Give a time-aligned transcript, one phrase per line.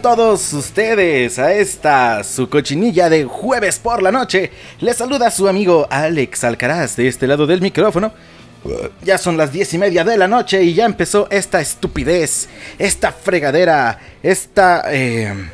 [0.00, 4.50] Todos ustedes a esta su cochinilla de jueves por la noche.
[4.80, 8.12] Les saluda su amigo Alex Alcaraz de este lado del micrófono.
[9.02, 13.12] Ya son las diez y media de la noche y ya empezó esta estupidez, esta
[13.12, 14.84] fregadera, esta...
[14.92, 15.50] Eh,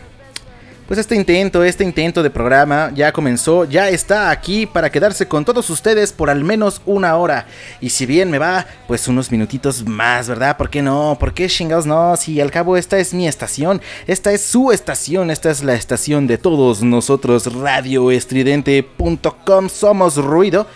[0.93, 5.43] pues este intento, este intento de programa ya comenzó, ya está aquí para quedarse con
[5.43, 7.47] todos ustedes por al menos una hora.
[7.81, 10.59] Y si bien me va, pues unos minutitos más, ¿verdad?
[10.59, 11.17] ¿Por qué no?
[11.19, 12.15] ¿Por qué chingados no?
[12.19, 16.27] Si al cabo esta es mi estación, esta es su estación, esta es la estación
[16.27, 20.67] de todos nosotros, radioestridente.com, somos ruido.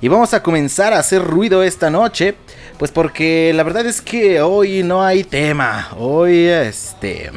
[0.00, 2.34] Y vamos a comenzar a hacer ruido esta noche,
[2.76, 7.30] pues porque la verdad es que hoy no hay tema, hoy este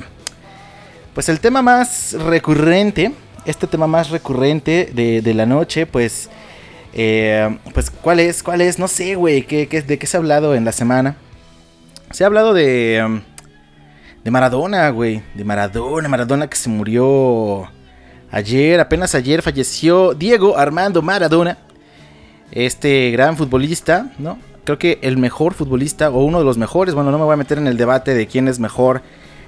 [1.14, 3.14] pues el tema más recurrente,
[3.46, 6.30] este tema más recurrente de, la noche, pues,
[6.94, 8.42] eh, pues, ¿cuál es?
[8.42, 8.80] ¿Cuál es?
[8.80, 11.16] No sé, güey, ¿qué, de qué se ha hablado en la semana?
[12.12, 13.22] Se ha hablado de,
[14.24, 17.70] de Maradona, güey, de Maradona, Maradona que se murió
[18.32, 21.58] ayer, apenas ayer falleció Diego Armando Maradona,
[22.52, 24.40] este gran futbolista, ¿no?
[24.64, 27.38] Creo que el mejor futbolista o uno de los mejores, bueno, no me voy a
[27.38, 29.02] meter en el debate de quién es mejor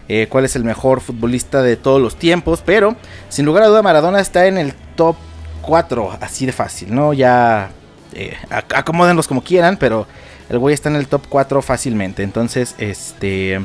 [0.08, 2.96] eh, cuál es el mejor futbolista de todos los tiempos, pero
[3.30, 5.16] sin lugar a duda Maradona está en el top
[5.62, 7.14] 4, así de fácil, ¿no?
[7.14, 7.72] Ya
[8.14, 10.08] eh, acomódenlos como quieran, pero
[10.50, 12.24] el güey está en el top 4 fácilmente.
[12.24, 13.62] Entonces, este...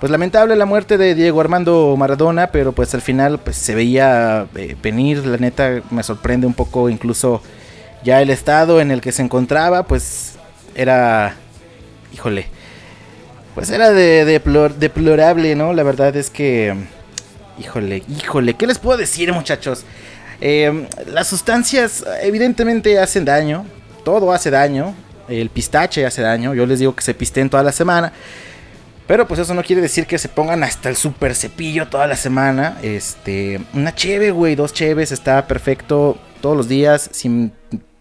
[0.00, 4.46] Pues lamentable la muerte de Diego Armando Maradona, pero pues al final pues se veía
[4.54, 7.42] eh, venir, la neta me sorprende un poco incluso
[8.04, 10.36] ya el estado en el que se encontraba, pues
[10.76, 11.34] era,
[12.12, 12.46] híjole,
[13.58, 14.24] pues era de,
[14.78, 15.72] deplorable, ¿no?
[15.72, 16.76] La verdad es que,
[17.58, 19.84] híjole, híjole, ¿qué les puedo decir muchachos?
[20.40, 23.66] Em, las sustancias evidentemente hacen daño,
[24.04, 24.94] todo hace daño,
[25.28, 28.12] el pistache hace daño, yo les digo que se pisten toda la semana.
[29.08, 32.14] Pero pues eso no quiere decir que se pongan hasta el super cepillo toda la
[32.14, 32.78] semana.
[32.84, 37.50] Este, una cheve, güey, dos cheves está perfecto todos los días sin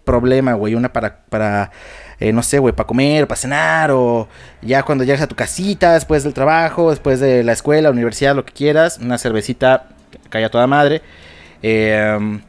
[0.06, 0.76] problema, güey.
[0.76, 1.72] Una para, para
[2.20, 4.28] eh, no sé, güey, para comer, para cenar, o
[4.62, 8.46] ya cuando llegas a tu casita, después del trabajo, después de la escuela, universidad, lo
[8.46, 9.90] que quieras, una cervecita,
[10.30, 11.02] calla toda madre.
[11.62, 12.42] Em,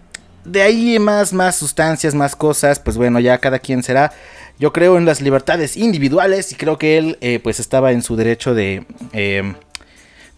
[0.45, 4.13] de ahí más, más sustancias, más cosas, pues bueno, ya cada quien será.
[4.59, 8.17] Yo creo en las libertades individuales y creo que él, eh, pues estaba en su
[8.17, 9.55] derecho de em,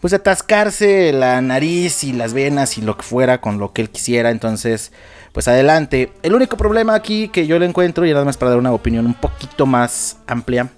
[0.01, 3.91] pues atascarse la nariz y las venas y lo que fuera con lo que él
[3.91, 4.31] quisiera.
[4.31, 4.93] Entonces,
[5.33, 6.13] pues adelante.
[6.23, 9.07] El único problema aquí que yo le encuentro, y nada más para dar una opinión
[9.07, 10.71] un poquito más amplia,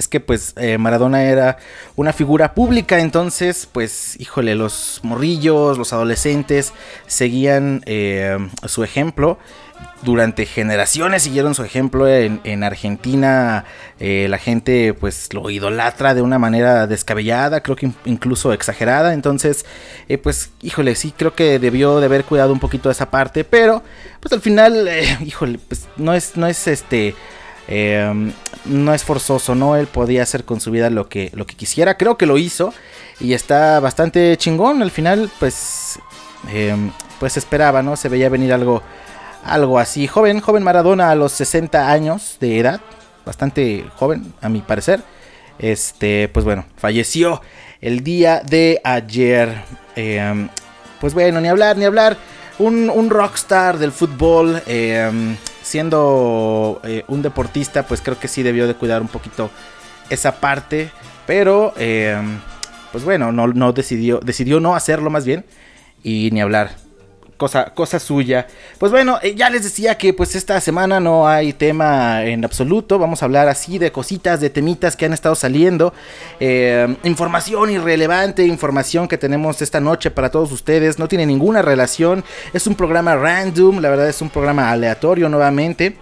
[0.00, 1.58] es que pues eh, Maradona era
[1.94, 6.72] una figura pública, entonces pues híjole, los morrillos, los adolescentes
[7.06, 9.38] seguían eh, su ejemplo
[10.02, 13.64] durante generaciones siguieron su ejemplo en, Argentina
[13.98, 19.12] eh, la gente pues lo idolatra de una manera descabellada creo que incluso exagerada.
[19.12, 19.66] Entonces
[20.08, 23.82] eh, pues híjole sí creo que debió de haber cuidado un poquito esa parte pero
[24.20, 27.14] pues al final eh, híjole pues no es no es este
[28.64, 31.96] no es forzoso no él podía hacer con su vida lo que lo que quisiera.
[31.96, 32.72] Creo que lo hizo
[33.20, 34.82] y está bastante chingón.
[34.82, 35.98] Al final pues
[37.20, 38.82] pues esperaba no se veía venir algo
[39.44, 40.06] algo así.
[40.06, 42.80] Joven, joven Maradona a los 60 años de edad.
[43.24, 45.02] Bastante joven, a mi parecer.
[45.58, 47.42] Este, pues bueno, falleció
[47.80, 49.62] el día de ayer.
[49.96, 50.48] Em,
[51.00, 52.16] pues bueno, ni hablar, ni hablar.
[52.58, 58.74] un, rockstar del fútbol, em, siendo eh, un deportista, pues creo que sí debió de
[58.74, 59.50] cuidar un poquito
[60.10, 60.90] esa parte.
[61.26, 62.38] Pero, em,
[62.92, 65.44] pues bueno, no, no decidió, decidió no hacerlo más bien.
[66.02, 66.70] Y ni hablar
[67.40, 68.46] cosa, cosa suya.
[68.78, 72.98] Pues bueno, eh, ya les decía que pues esta semana no hay tema en absoluto.
[72.98, 75.94] Vamos a hablar así de cositas, de temitas que han estado saliendo.
[76.38, 80.98] Eh, información irrelevante, información que tenemos esta noche para todos ustedes.
[80.98, 82.22] No tiene ninguna relación.
[82.52, 85.96] Es un programa random, la verdad es un programa aleatorio nuevamente.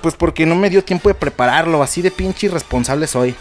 [0.00, 3.34] Pues porque no me dio tiempo de prepararlo, así de pinche irresponsable soy.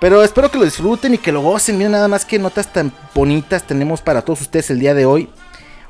[0.00, 1.78] Pero espero que lo disfruten y que lo gocen.
[1.78, 5.30] Miren nada más que notas tan bonitas tenemos para todos ustedes el día de hoy.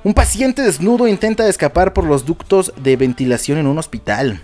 [0.05, 4.43] Un paciente desnudo intenta escapar por los ductos de ventilación en un hospital.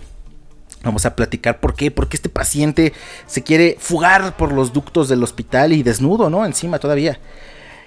[0.83, 2.93] Vamos a platicar por qué, porque este paciente
[3.27, 6.43] se quiere fugar por los ductos del hospital y desnudo, ¿no?
[6.47, 7.19] Encima todavía.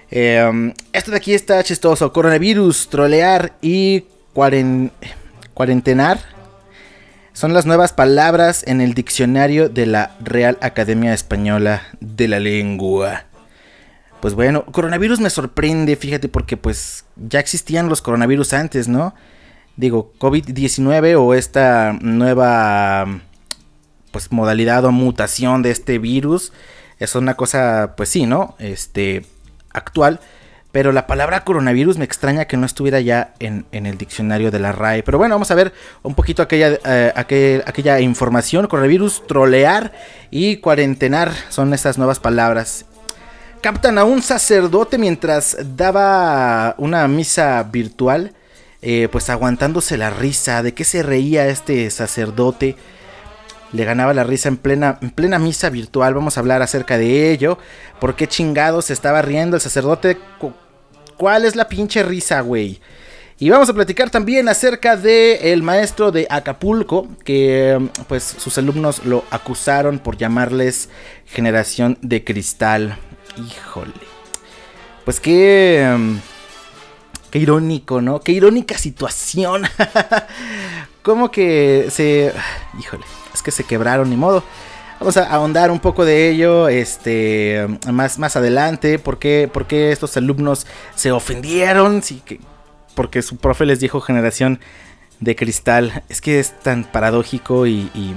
[0.09, 2.13] Em, esto de aquí está chistoso.
[2.13, 6.19] Coronavirus, trolear y cuarentenar
[7.33, 13.25] son las nuevas palabras en el diccionario de la Real Academia Española de la Lengua.
[14.25, 19.13] Pues bueno, coronavirus me sorprende, fíjate, porque pues ya existían los coronavirus antes, ¿no?
[19.77, 23.21] Digo, COVID-19 o esta nueva
[24.09, 26.53] pues modalidad o mutación de este virus
[26.97, 28.55] es una cosa, pues sí, ¿no?
[28.57, 29.27] Este,
[29.69, 30.19] actual.
[30.71, 34.71] Pero la palabra coronavirus me extraña que no estuviera ya en, el diccionario de la
[34.71, 35.03] RAE.
[35.03, 38.65] Pero bueno, vamos a ver un poquito aquella, eh, aquella información.
[38.65, 39.93] Coronavirus, trolear
[40.31, 42.87] y cuarentenar son estas nuevas palabras
[43.65, 48.31] captan a un sacerdote mientras daba una misa virtual,
[48.83, 50.61] eh, pues aguantándose la risa.
[50.61, 52.75] ¿De qué se reía este sacerdote?
[53.71, 56.13] Le ganaba la risa en plena, en plena misa virtual.
[56.13, 57.57] Vamos a hablar acerca de ello.
[57.99, 60.19] ¿Por qué chingados se estaba riendo el sacerdote?
[61.17, 62.79] ¿Cuál es la pinche risa, güey?
[63.39, 69.03] Y vamos a platicar también acerca de el maestro de Acapulco, que pues sus alumnos
[69.05, 70.89] lo acusaron por llamarles
[71.25, 72.99] generación de cristal.
[73.37, 73.93] Híjole.
[75.03, 75.81] Pues qué...
[75.81, 76.19] Em,
[77.31, 78.19] qué irónico, ¿no?
[78.21, 79.63] Qué irónica situación.
[81.01, 82.33] Como que se...
[82.79, 83.05] Híjole.
[83.33, 84.43] Es que se quebraron, ni modo.
[84.99, 88.97] Vamos a ahondar un poco de ello este, más, más adelante.
[88.97, 89.49] ¿Por qué,
[89.91, 90.65] estos alumnos
[90.95, 92.01] se ofendieron?
[92.01, 92.39] Sí, que,
[92.95, 94.61] porque su profe les dijo generación
[95.19, 96.03] de cristal.
[96.07, 98.15] Es que es tan paradójico y, y,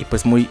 [0.00, 0.48] y pues muy,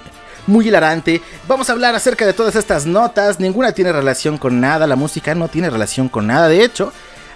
[0.47, 1.21] muy hilarante.
[1.47, 3.39] Vamos a hablar acerca de todas estas notas.
[3.39, 4.87] Ninguna tiene relación con nada.
[4.87, 6.47] La música no tiene relación con nada.
[6.47, 6.91] De hecho,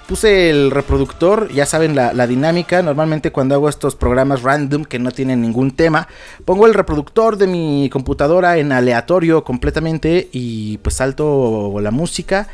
[0.06, 5.12] puse el reproductor, ya saben la, dinámica, normalmente cuando hago estos programas random que no
[5.12, 6.08] tienen ningún tema,
[6.46, 12.48] pongo el reproductor de mi computadora en aleatorio completamente y pues salto la música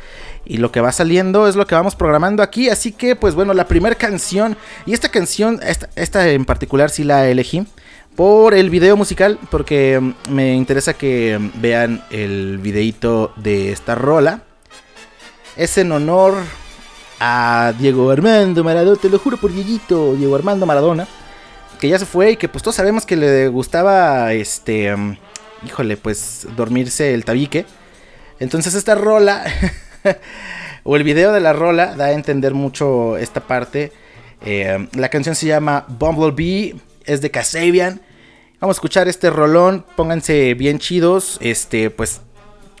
[0.44, 3.54] y lo que va saliendo es lo que vamos programando aquí, así que pues bueno,
[3.54, 4.56] la primera canción,
[4.86, 7.66] y esta canción, esta, esta en particular sí la elegí,
[8.16, 13.94] por el video musical, porque mm, me interesa que mm, vean el videito de esta
[13.94, 14.42] rola.
[15.56, 16.34] Es en honor
[17.20, 21.06] a Diego Armando Maradona, te lo juro por Dieguito, Diego Armando Maradona,
[21.78, 25.16] que ya se fue y que pues todos sabemos que le gustaba, este, mm,
[25.66, 27.66] híjole, pues dormirse el tabique.
[28.40, 29.44] Entonces esta rola,
[30.84, 33.92] o el video de la rola, da a entender mucho esta parte.
[34.44, 36.74] Eh, la canción se llama Bumblebee
[37.06, 38.00] es de Kasabian.
[38.60, 42.20] Vamos a escuchar este rolón, pónganse bien chidos, este, pues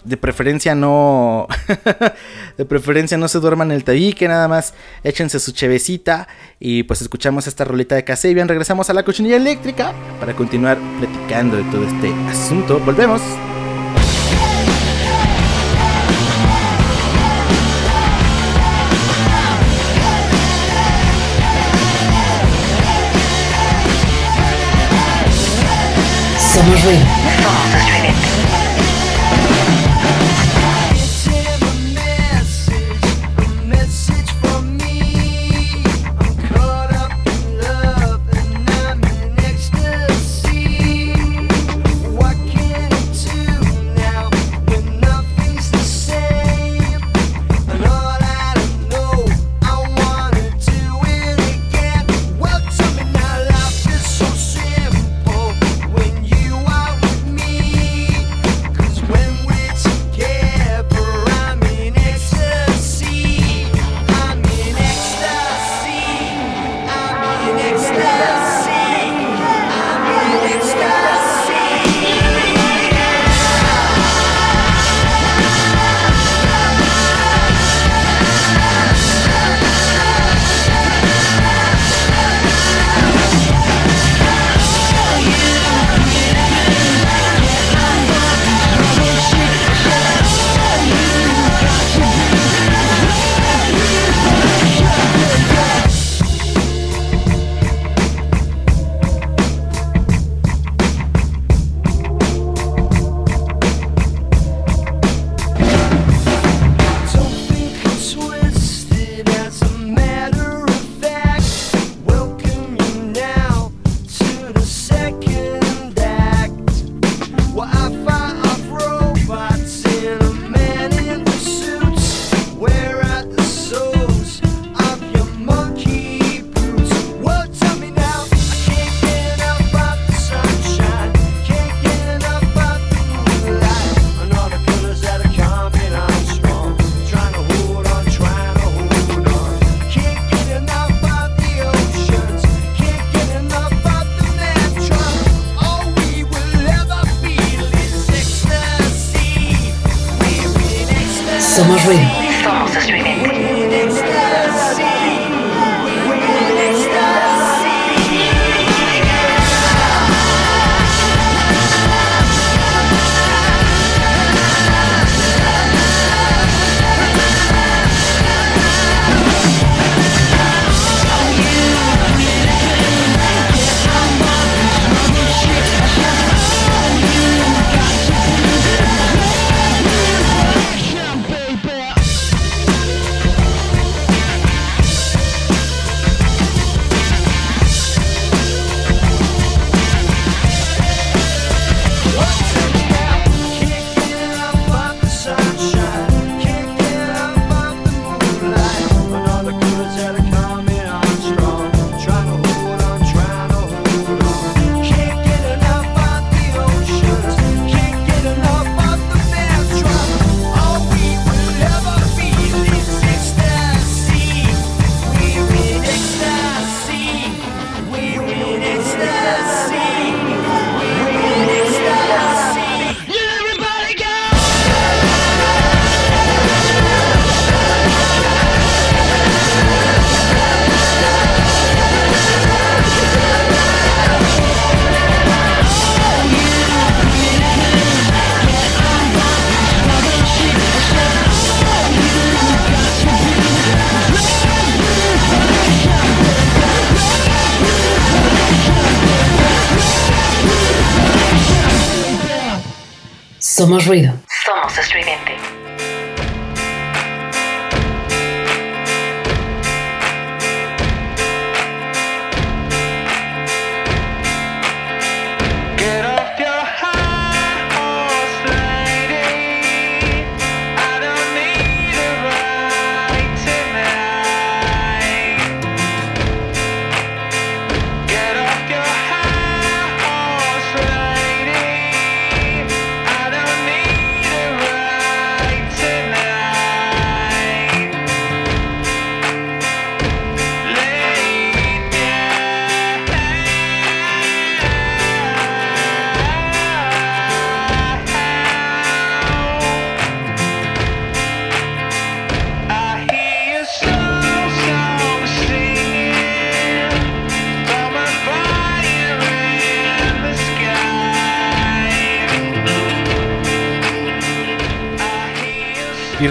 [0.04, 1.46] de preferencia no
[2.58, 4.74] de preferencia no se duerman el tabique, nada más
[5.04, 6.26] échense su chevecita
[6.58, 11.56] y pues escuchamos esta rolita de Kasabian, regresamos a la cochinilla eléctrica para continuar platicando
[11.56, 12.80] de todo este asunto.
[12.80, 13.22] Volvemos.
[26.52, 28.01] Somos ruido.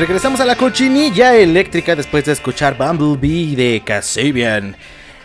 [0.01, 4.75] Regresamos a la cochinilla eléctrica después de escuchar Bumblebee de Kasabian.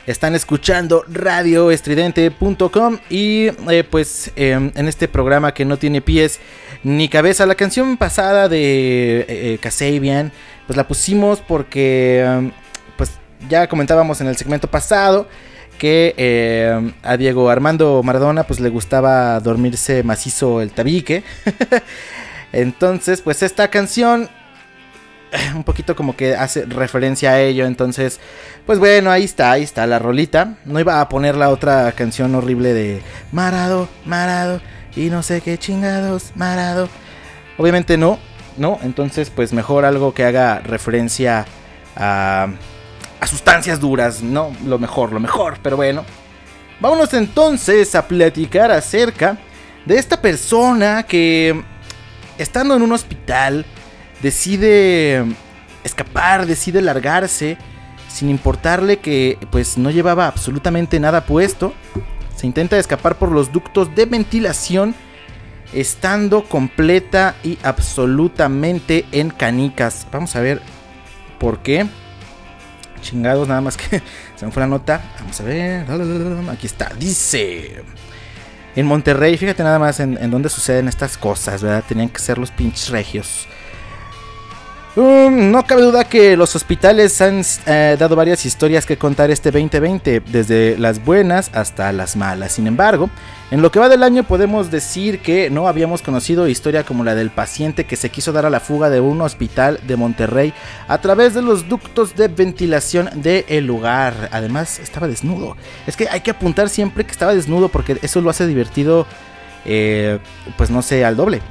[0.07, 6.41] Están escuchando radioestridente.com y eh, pues em, en este programa que no tiene pies
[6.85, 10.31] ni cabeza, la canción pasada de eh, eh,
[10.67, 12.53] pues la pusimos porque em,
[12.99, 13.13] pues
[13.49, 15.27] ya comentábamos en el segmento pasado
[15.79, 21.25] que eh, a Diego Armando Maradona pues le gustaba dormirse macizo el tabique.
[22.53, 24.29] Entonces, pues esta canción
[25.55, 27.67] un poquito como que hace referencia a ello.
[27.67, 28.21] Entonces,
[28.65, 30.57] pues bueno, ahí está, ahí está la rolita.
[30.65, 33.03] No iba a poner la otra canción horrible de
[33.33, 34.61] Marado, Marado
[34.95, 36.89] y no sé qué chingados, Marado.
[37.59, 38.19] Obviamente no,
[38.57, 38.79] no.
[38.83, 41.47] Entonces, pues mejor algo que haga referencia
[41.97, 42.49] a,
[43.21, 45.59] a sustancias duras, no, lo mejor, lo mejor.
[45.63, 46.05] Pero bueno,
[46.81, 49.39] vámonos entonces a platicar acerca
[49.85, 51.63] de esta persona que
[52.39, 53.65] estando en un hospital
[54.27, 55.25] decide
[55.85, 57.59] escapar, decide largarse,
[58.09, 61.73] sin importarle que pues no llevaba absolutamente nada puesto.
[62.35, 64.97] Se intenta escapar por los ductos de ventilación,
[65.73, 70.09] estando completa y absolutamente en canicas.
[70.11, 70.61] Vamos a ver
[71.39, 71.87] por qué.
[73.01, 74.03] Chingados, nada más que
[74.35, 75.01] se me fue la nota.
[75.21, 75.87] Vamos a ver.
[76.51, 76.91] Aquí está.
[76.99, 77.85] Dice.
[78.75, 81.85] En Monterrey, fíjate nada más en, en dónde suceden estas cosas, ¿verdad?
[81.89, 83.47] Tenían que ser los pinches regios.
[84.97, 89.51] Um, no cabe duda que los hospitales han eh, dado varias historias que contar este
[89.51, 92.53] 2020, desde las buenas hasta las malas.
[92.53, 93.11] Sin embargo,
[93.51, 97.15] en lo que va del año podemos decir que no habíamos conocido historia como la
[97.15, 100.55] del paciente que se quiso dar a la fuga de un hospital de Monterrey
[100.89, 104.31] a través de los ductos de ventilación del lugar.
[104.33, 105.59] Además, estaba desnudo.
[105.87, 109.07] Es que hay que apuntar siempre que estaba desnudo porque eso lo hace divertido,
[109.67, 110.21] eh,
[110.57, 111.43] pues no sé, al doble.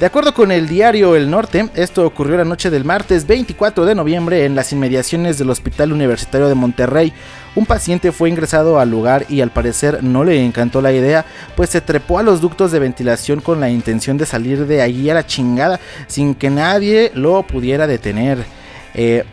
[0.00, 3.94] De acuerdo con el diario El Norte, esto ocurrió la noche del martes 24 de
[3.94, 7.12] noviembre en las inmediaciones del Hospital Universitario de Monterrey.
[7.54, 11.24] Un paciente fue ingresado al lugar y al parecer no le encantó la idea,
[11.54, 15.08] pues se trepó a los ductos de ventilación con la intención de salir de allí
[15.10, 18.44] a la chingada sin que nadie lo pudiera detener.
[18.94, 19.24] Eh,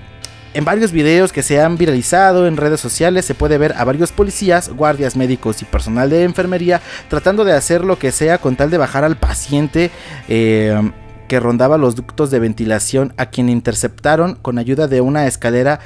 [0.54, 4.12] en varios videos que se han viralizado en redes sociales se puede ver a varios
[4.12, 8.70] policías, guardias médicos y personal de enfermería tratando de hacer lo que sea con tal
[8.70, 9.92] de bajar al paciente
[10.28, 10.92] eh,
[11.28, 15.80] que rondaba los ductos de ventilación a quien interceptaron con ayuda de una escalera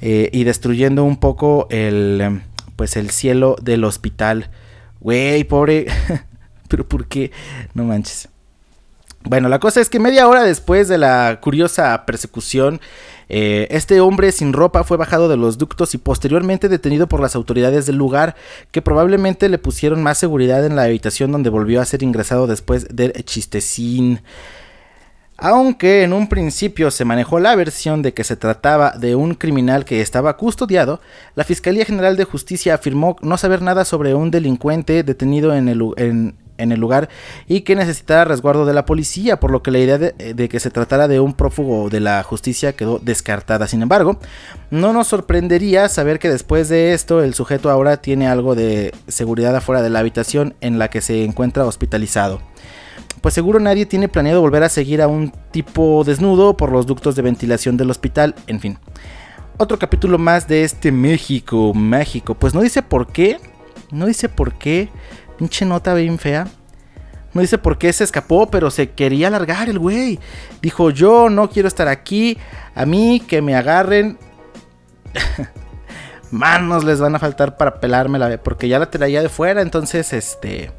[0.00, 2.42] eh, y destruyendo un poco el,
[2.76, 4.50] pues el cielo del hospital.
[5.00, 5.86] Güey, pobre.
[6.68, 7.32] Pero ¿por qué?
[7.74, 8.28] No manches.
[9.24, 12.80] Bueno, la cosa es que media hora después de la curiosa persecución,
[13.28, 17.34] eh, este hombre sin ropa fue bajado de los ductos y posteriormente detenido por las
[17.34, 18.36] autoridades del lugar,
[18.70, 22.86] que probablemente le pusieron más seguridad en la habitación donde volvió a ser ingresado después
[22.94, 24.20] del chistecín.
[25.36, 29.84] Aunque en un principio se manejó la versión de que se trataba de un criminal
[29.84, 31.00] que estaba custodiado,
[31.34, 35.82] la Fiscalía General de Justicia afirmó no saber nada sobre un delincuente detenido en el,
[35.96, 37.08] en, en el lugar
[37.48, 40.60] y que necesitara resguardo de la policía, por lo que la idea de, de, que
[40.60, 43.66] se tratara de un prófugo de la justicia quedó descartada.
[43.66, 44.18] Sin embargo,
[44.70, 49.54] no nos sorprendería saber que después de esto el sujeto ahora tiene algo de seguridad
[49.56, 52.40] afuera de la habitación en la que se encuentra hospitalizado.
[53.20, 57.16] Pues seguro nadie tiene planeado volver a seguir a un tipo desnudo por los ductos
[57.16, 58.78] de ventilación del hospital, en fin.
[59.56, 62.34] Otro capítulo más de este México, México.
[62.34, 63.38] Pues no dice por qué,
[63.90, 64.90] no dice por qué
[65.38, 66.46] Pinche nota bien fea.
[67.34, 70.20] No dice por qué se escapó, pero se quería largar el güey.
[70.62, 72.38] Dijo, yo no quiero estar aquí.
[72.76, 74.18] A mí que me agarren.
[76.30, 78.38] Manos les van a faltar para pelármela.
[78.38, 79.62] Porque ya la traía de fuera.
[79.62, 80.70] Entonces, este...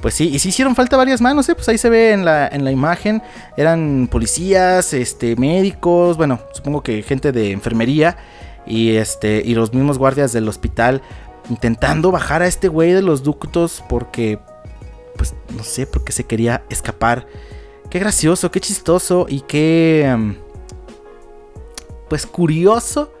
[0.00, 1.54] Pues sí, y sí hicieron falta varias manos, ¿eh?
[1.54, 3.22] Pues ahí se ve en la, en la imagen.
[3.56, 8.16] Eran policías, este, médicos, bueno, supongo que gente de enfermería.
[8.66, 9.42] Y este.
[9.44, 11.02] Y los mismos guardias del hospital
[11.50, 14.38] intentando bajar a este güey de los ductos porque,
[15.16, 17.26] pues, no sé, porque se quería escapar.
[17.90, 20.34] Qué gracioso, qué chistoso y qué,
[22.08, 23.12] pues, curioso.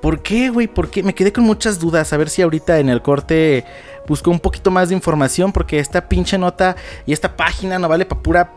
[0.00, 0.68] ¿Por qué, güey?
[0.68, 1.02] ¿Por qué?
[1.02, 2.12] Me quedé con muchas dudas.
[2.12, 3.64] A ver si ahorita en el corte
[4.06, 8.06] busco un poquito más de información porque esta pinche nota y esta página no vale
[8.06, 8.52] para pura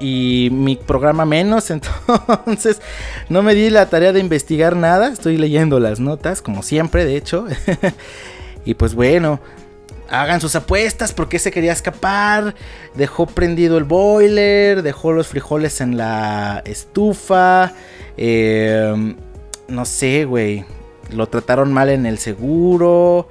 [0.00, 2.80] y mi programa menos, entonces
[3.28, 7.16] no me di la tarea de investigar nada, estoy leyendo las notas, como siempre, de
[7.16, 7.46] hecho.
[8.64, 9.40] y pues bueno,
[10.08, 12.54] hagan sus apuestas, porque se quería escapar,
[12.94, 17.72] dejó prendido el boiler, dejó los frijoles en la estufa,
[18.16, 19.14] eh,
[19.68, 20.64] no sé, güey,
[21.10, 23.28] lo trataron mal en el seguro.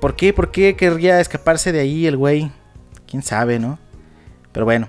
[0.00, 0.32] ¿Por qué?
[0.32, 2.50] ¿Por qué querría escaparse de ahí el güey?
[3.06, 3.78] ¿Quién sabe, no?
[4.52, 4.88] Pero bueno,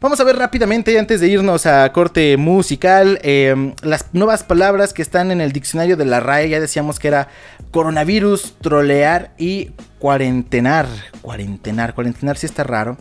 [0.00, 5.02] Vamos a ver rápidamente, antes de irnos a corte musical, eh, las nuevas palabras que
[5.02, 6.48] están en el diccionario de la RAE.
[6.48, 7.26] Ya decíamos que era
[7.72, 10.86] coronavirus, trolear y cuarentenar.
[11.20, 12.96] Cuarentenar, cuarentenar sí está raro.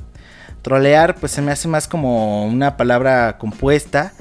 [0.63, 4.13] Trolear, pues se me hace más como una palabra compuesta,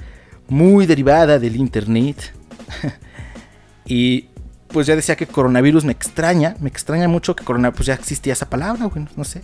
[0.46, 2.34] muy derivada del internet.
[3.86, 4.28] y
[4.68, 8.34] pues ya decía que coronavirus me extraña, me extraña mucho que coronavirus, pues ya existía
[8.34, 9.40] esa palabra, bueno, no sé.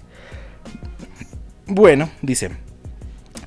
[1.66, 2.51] Bueno, dice.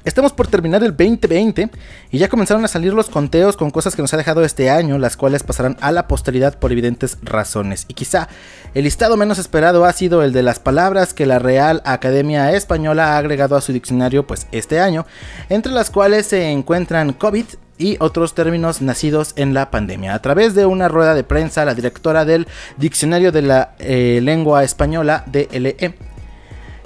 [0.06, 1.72] Estamos por terminar el 2020
[2.12, 5.00] y ya comenzaron a salir los conteos con cosas que nos ha dejado este año,
[5.00, 7.86] las cuales pasarán a la posteridad por evidentes razones.
[7.88, 8.30] Y quizá
[8.76, 13.14] el listado menos esperado ha sido el de las palabras que la Real Academia Española
[13.14, 15.08] ha agregado a su diccionario pues este año,
[15.50, 17.46] entre las cuales se encuentran COVID,
[17.78, 20.14] y otros términos nacidos en la pandemia.
[20.14, 24.64] A través de una rueda de prensa, la directora del Diccionario de la eh, Lengua
[24.64, 25.94] Española, DLE,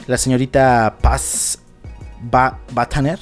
[0.07, 1.59] la señorita Paz
[2.21, 3.19] ba Bataner,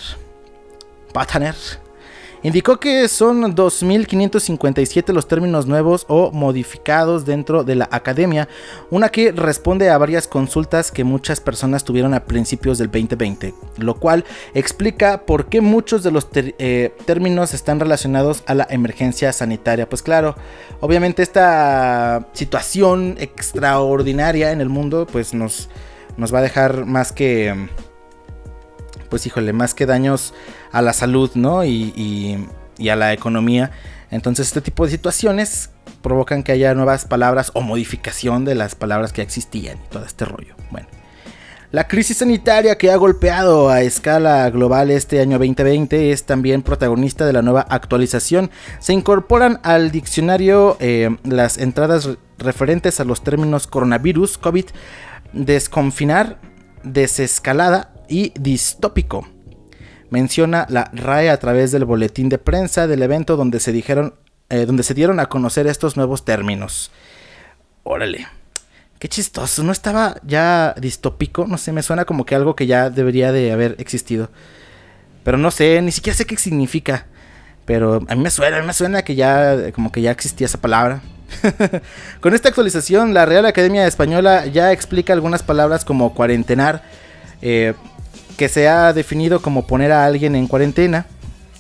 [2.43, 8.47] indicó que son 2.557 los términos nuevos o modificados dentro de la academia,
[8.91, 13.95] una que responde a varias consultas que muchas personas tuvieron a principios del 2020, lo
[13.95, 19.89] cual explica por qué muchos de los eh, términos están relacionados a la emergencia sanitaria.
[19.89, 20.35] Pues claro,
[20.79, 25.69] obviamente esta situación extraordinaria en el mundo pues nos,
[26.17, 27.67] nos va a dejar más que
[29.09, 30.33] pues híjole, más que daños
[30.71, 31.63] a la salud, ¿no?
[31.63, 33.71] Y, y, a la economía.
[34.11, 39.13] Entonces este tipo de situaciones provocan que haya nuevas palabras o modificación de las palabras
[39.13, 40.55] que existían y todo este rollo.
[40.71, 40.87] Bueno.
[41.69, 47.25] La crisis sanitaria que ha golpeado a escala global este año 2020 es también protagonista
[47.25, 48.51] de la nueva actualización.
[48.79, 54.65] Se incorporan al diccionario eh, las entradas referentes a los términos coronavirus, COVID,
[55.33, 56.37] desconfinar,
[56.83, 59.27] desescalada, y distópico.
[60.09, 64.15] Menciona la RAE a través del boletín de prensa del evento donde se dijeron,
[64.49, 66.91] eh, donde se dieron a conocer estos nuevos términos.
[67.83, 68.27] Órale.
[68.99, 71.45] Qué chistoso, ¿no estaba ya distópico?
[71.45, 74.31] No sé, me suena como que algo que ya debería de haber existido.
[75.23, 77.05] Pero no sé, ni siquiera sé qué significa.
[77.65, 80.45] Pero a mí me suena, a mí me suena que ya, como que ya existía
[80.45, 81.01] esa palabra.
[82.21, 86.83] Con esta actualización, la Real Academia Española ya explica algunas palabras como cuarentenar,
[87.41, 87.73] eh,
[88.37, 91.07] que se ha definido como poner a alguien en cuarentena.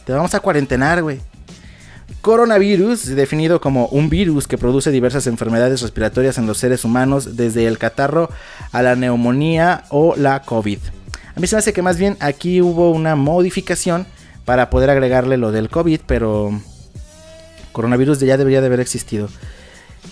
[0.05, 1.19] Te vamos a cuarentenar, güey.
[2.21, 7.67] Coronavirus, definido como un virus que produce diversas enfermedades respiratorias en los seres humanos, desde
[7.67, 8.29] el catarro
[8.71, 10.79] a la neumonía o la COVID.
[11.35, 14.05] A mí se me hace que más bien aquí hubo una modificación
[14.45, 16.51] para poder agregarle lo del COVID, pero
[17.71, 19.29] coronavirus ya debería de haber existido.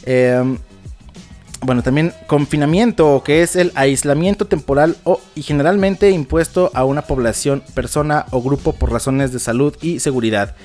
[0.04, 0.58] Eh,
[1.62, 7.64] bueno, también confinamiento, que es el aislamiento temporal o, y generalmente impuesto a una población,
[7.74, 10.56] persona o grupo por razones de salud y seguridad.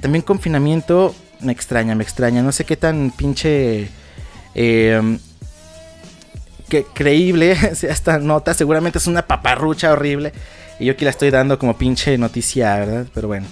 [0.00, 2.42] También confinamiento me extraña, me extraña.
[2.42, 3.88] No sé qué tan pinche...
[4.54, 5.18] Eh,
[6.68, 8.54] que creíble sea esta nota.
[8.54, 10.32] Seguramente es una paparrucha horrible.
[10.78, 13.06] Y yo aquí la estoy dando como pinche noticia, ¿verdad?
[13.14, 13.46] Pero bueno.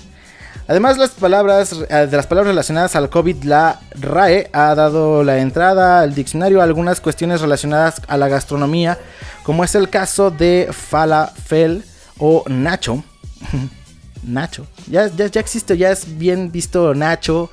[0.72, 5.36] Además, las palabras, eh, de las palabras relacionadas al COVID, la RAE ha dado la
[5.36, 8.98] entrada al diccionario a algunas cuestiones relacionadas a la gastronomía,
[9.42, 11.84] como es el caso de falafel
[12.16, 13.04] o nacho.
[14.22, 14.66] nacho.
[14.86, 17.50] Ya, ya, ya existe, ya es bien visto nacho.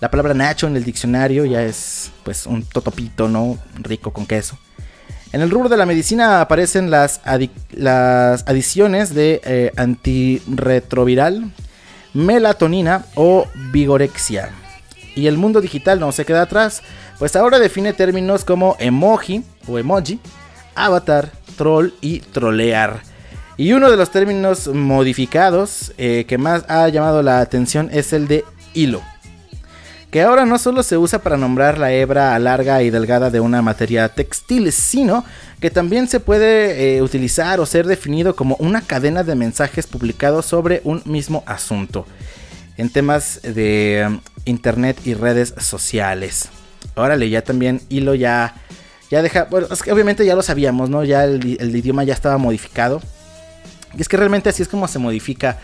[0.00, 3.56] La palabra nacho en el diccionario ya es pues un totopito, ¿no?
[3.76, 4.58] Rico con queso.
[5.32, 7.22] En el rubro de la medicina aparecen las,
[7.70, 11.50] las adiciones de eh, antirretroviral,
[12.18, 14.50] melatonina o vigorexia.
[15.14, 16.82] Y el mundo digital no se queda atrás,
[17.18, 20.18] pues ahora define términos como emoji o emoji,
[20.74, 23.02] avatar, troll y trolear.
[23.56, 28.28] Y uno de los términos modificados eh, que más ha llamado la atención es el
[28.28, 29.02] de hilo
[30.10, 33.60] que ahora no solo se usa para nombrar la hebra larga y delgada de una
[33.60, 35.24] materia textil, sino
[35.60, 40.46] que también se puede eh, utilizar o ser definido como una cadena de mensajes publicados
[40.46, 42.06] sobre un mismo asunto
[42.78, 46.48] en temas de um, internet y redes sociales.
[46.94, 48.54] Órale, ya también hilo ya
[49.10, 51.02] ya deja, bueno, es que obviamente ya lo sabíamos, ¿no?
[51.02, 53.00] Ya el, el idioma ya estaba modificado.
[53.96, 55.58] Y es que realmente así es como se modifica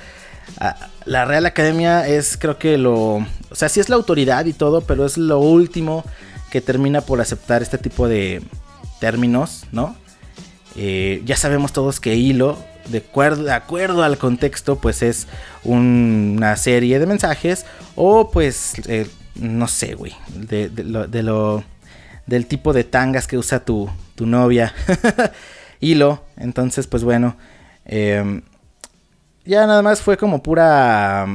[0.59, 3.26] Ah, la Real Academia es creo que lo...
[3.55, 6.03] O sea, sí es la autoridad y todo, pero es lo último
[6.51, 8.43] que termina por aceptar este tipo de
[8.99, 9.95] términos, ¿no?
[10.75, 12.99] Eh, ya sabemos todos que hilo, de
[13.53, 15.29] acuerdo, al contexto, pues es
[15.62, 17.64] un- una serie de mensajes
[17.95, 21.62] o pues, eh, no sé, güey, de, de lo, de lo-
[22.27, 24.75] del tipo de tangas que usa tu, tu novia.
[25.81, 27.37] hilo, entonces pues bueno.
[27.85, 28.43] em,
[29.45, 31.27] ya nada más fue como pura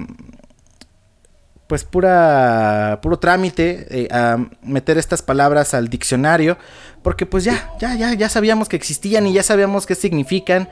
[1.69, 6.57] pues pura puro trámite eh, a meter estas palabras al diccionario
[7.03, 10.67] porque pues ya ya ya ya sabíamos que existían y ya sabíamos qué significan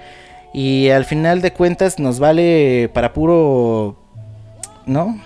[0.56, 4.02] y al final de cuentas nos vale para puro
[4.88, 5.22] no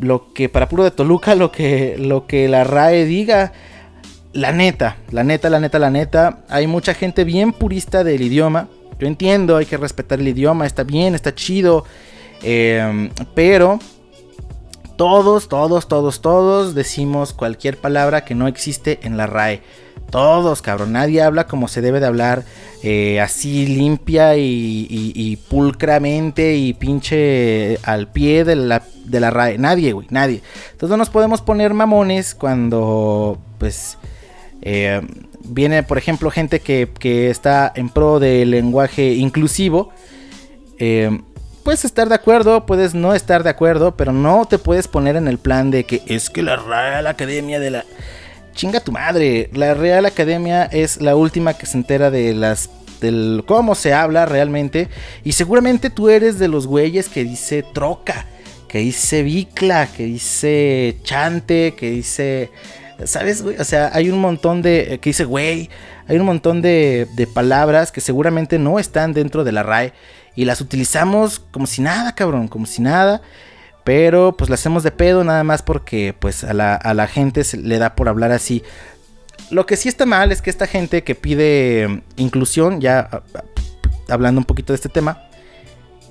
[0.00, 3.52] lo que para puro de Toluca lo que lo que la RAE diga
[4.32, 8.66] la neta, la neta, la neta, la neta, hay mucha gente bien purista del idioma.
[8.98, 11.84] Yo entiendo, hay que respetar el idioma, está bien, está chido.
[12.42, 13.78] eh, pero
[14.96, 19.62] todos, todos, todos, todos decimos cualquier palabra que no existe en la RAE.
[20.10, 20.92] Todos, cabrón.
[20.92, 22.44] Nadie habla como se debe de hablar.
[22.82, 29.56] eh, así limpia y, y- pulcramente y pinche al pie de la, de la RAE.
[29.58, 30.42] Nadie, güey, nadie.
[30.72, 33.96] Entonces no nos podemos poner mamones cuando, pues,
[34.60, 35.00] eh,
[35.44, 39.90] viene, por ejemplo, gente que, que está en pro del lenguaje inclusivo.
[40.78, 41.20] Eh,
[41.64, 45.26] puedes estar de acuerdo, puedes no estar de acuerdo, pero no te puedes poner en
[45.26, 47.84] el plan de que es que la Real Academia de la...
[48.52, 52.70] Chinga tu madre, la Real Academia es la última que se entera de las...
[53.00, 54.88] del cómo se habla realmente.
[55.24, 58.26] Y seguramente tú eres de los güeyes que dice troca,
[58.68, 62.50] que dice bicla, que dice chante, que dice...
[63.06, 63.56] ¿Sabes, güey?
[63.56, 65.00] O sea, hay un montón de...
[65.00, 65.70] que dice güey.
[66.06, 69.94] Hay un montón de, de palabras que seguramente no están dentro de la RAE.
[70.36, 72.48] Y las utilizamos como si nada, cabrón.
[72.48, 73.22] Como si nada.
[73.84, 77.44] Pero pues las hacemos de pedo nada más porque pues a la, a la gente
[77.44, 78.62] se le da por hablar así.
[79.50, 83.16] Lo que sí está mal es que esta gente que pide mm, inclusión, ya a-
[83.16, 83.44] a-
[84.12, 85.22] hablando un poquito de este tema,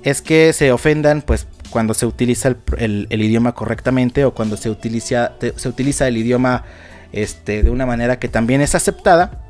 [0.03, 4.55] es que se ofendan pues cuando se utiliza el, el- el idioma correctamente o cuando
[4.55, 6.63] se utiliza, se utiliza el idioma
[7.12, 9.42] este, de una manera que también es aceptada.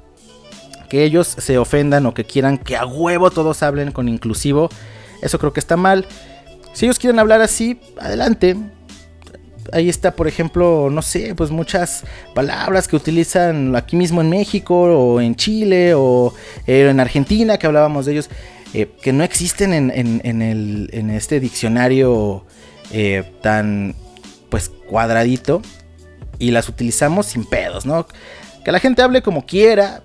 [0.94, 4.70] Que ellos se ofendan o que quieran que a huevo todos hablen con inclusivo.
[5.24, 6.06] Eso creo que está mal.
[6.74, 8.56] Si ellos quieren hablar así, adelante.
[9.72, 12.04] Ahí está, por ejemplo, no sé, pues muchas
[12.36, 16.32] palabras que utilizan aquí mismo en México o en Chile o
[16.68, 18.30] eh, en Argentina, que hablábamos de ellos,
[18.76, 22.46] eh, que no existen en, en- en este diccionario
[22.92, 23.96] eh, tan,
[24.50, 25.64] pues, cuadradito
[26.38, 28.06] y las utilizamos sin pedos, ¿no?
[28.64, 30.04] Que la gente hable como quiera,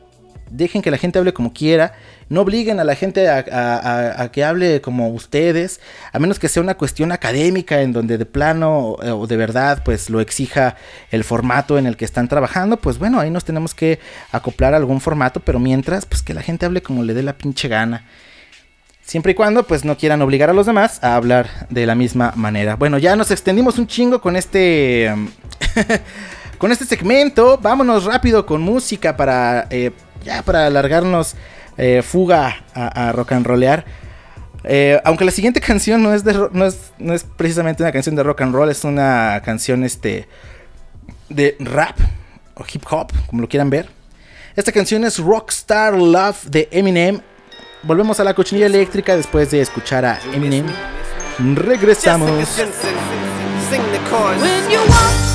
[0.51, 1.95] dejen que la gente hable como quiera,
[2.29, 5.81] no obliguen a la gente a, que hable como ustedes,
[6.13, 9.83] a menos que sea una cuestión académica en donde de plano eh, o de verdad
[9.85, 10.77] pues lo exija
[11.11, 13.99] el formato en el que están trabajando, pues bueno, ahí nos tenemos que
[14.33, 17.39] acoplar a algún formato, pero mientras pues que la gente hable como le dé la
[17.39, 18.05] pinche gana.
[19.09, 22.35] Siempre y cuando pues no quieran obligar a los demás a hablar de la misma
[22.37, 22.77] manera.
[22.77, 25.31] Bueno, ya nos extendimos un chingo con este um,
[26.59, 27.57] con este segmento.
[27.57, 29.93] Vámonos rápido con música para eh,
[30.25, 31.35] ya para alargarnos
[31.77, 33.85] eh, fuga a, a rock and rollear.
[34.65, 37.93] Eh, aunque la siguiente canción no es, de, ro- no, es, no es precisamente una
[37.93, 40.29] canción de rock and roll, es una canción este,
[41.29, 41.97] de rap
[42.55, 43.89] o hip hop, como lo quieran ver.
[44.57, 47.21] Esta canción es Rockstar Love de Eminem.
[47.85, 50.67] Volvemos a la cochinilla eléctrica después de escuchar a Eminem.
[51.55, 52.29] Regresamos.
[54.41, 55.28] When you walked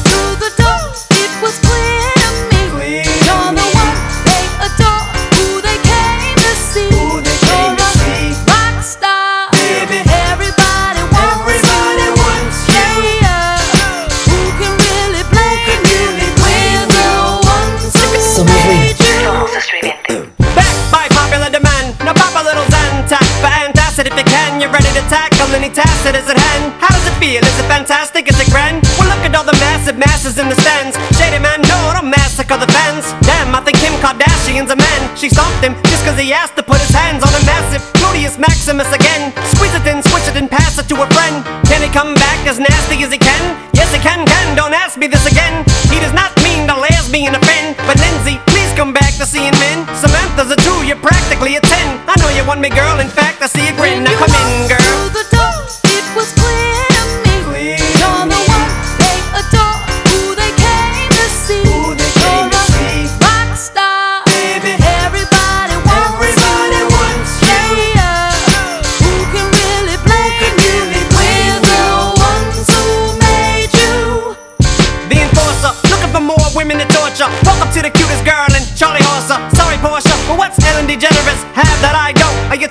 [30.23, 30.95] massive in the stands.
[31.19, 33.03] Shady man, no, don't massacre the fans.
[33.27, 35.01] Damn, I think Kim Kardashian's a man.
[35.17, 38.39] She stopped him just cause he asked to put his hands on a massive Gluteus
[38.39, 39.35] Maximus again.
[39.51, 41.43] Squeeze it in, switch it and pass it to a friend.
[41.67, 43.43] Can he come back as nasty as he can?
[43.75, 44.55] Yes, he can, can.
[44.55, 45.67] Don't ask me this again.
[45.91, 47.75] He does not mean the lesbian offend.
[47.83, 49.83] But Lindsay, please come back to seeing men.
[49.99, 51.99] Samantha's a two, you're practically a ten.
[52.07, 52.99] I know you want me, girl.
[53.03, 54.07] In fact, I see a grin.
[54.07, 54.15] Now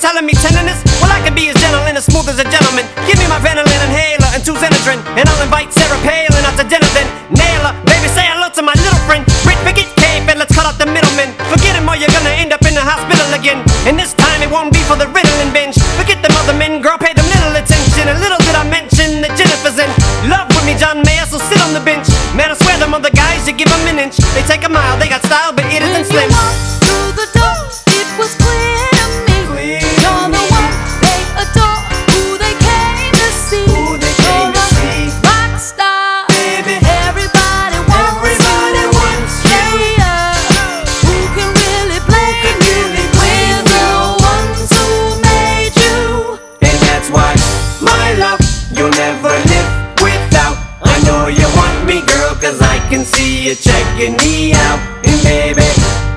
[0.02, 0.82] telling me tenderness?
[0.98, 2.82] Well, I can be as gentle and as smooth as a gentleman.
[3.06, 6.66] Give me my Ventolin inhaler and two Xenadrin, and I'll invite Sarah Palin out to
[6.66, 7.06] dinner then.
[7.30, 9.22] Nail her, baby, say hello to my little friend.
[9.46, 11.30] Rick, forget Cape and let's cut out the middleman.
[11.46, 13.62] Forget him or you're gonna end up in the hospital again.
[13.86, 15.78] And this time it won't be for the Ritalin binge.
[15.94, 18.10] Forget them other men, girl, pay them little attention.
[18.10, 19.86] And little did I mention that Jennifer's in
[20.26, 22.10] love with me, John Mayer, so sit on the bench.
[22.34, 24.18] Man, I swear them other guys, you give them an inch.
[24.34, 25.06] They take a mile, they
[48.82, 49.70] you'll never live
[50.02, 50.58] without.
[50.82, 54.82] I know you want me, girl, cause I can see you checking me out.
[55.06, 55.62] And baby,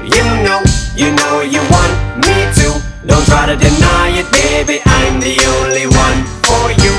[0.01, 0.65] you know,
[0.97, 1.93] you know you want
[2.25, 2.67] me to.
[3.05, 6.93] Don't try to deny it, baby, I'm the only one for you.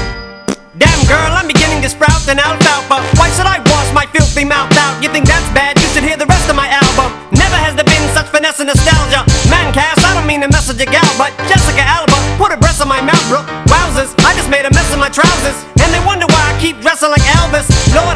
[0.79, 3.03] Damn girl, I'm beginning to sprout an alfalfa.
[3.19, 5.03] Why should I wash my filthy mouth out?
[5.03, 5.75] You think that's bad?
[5.83, 7.11] You should hear the rest of my album.
[7.35, 9.27] Never has there been such finesse and nostalgia.
[9.51, 12.06] Man, Cass, I don't mean to message a gal, but Jessica Alba
[15.07, 15.59] my trousers.
[15.79, 17.71] And they wonder why I keep dressing like Elvis.
[17.95, 18.16] Lord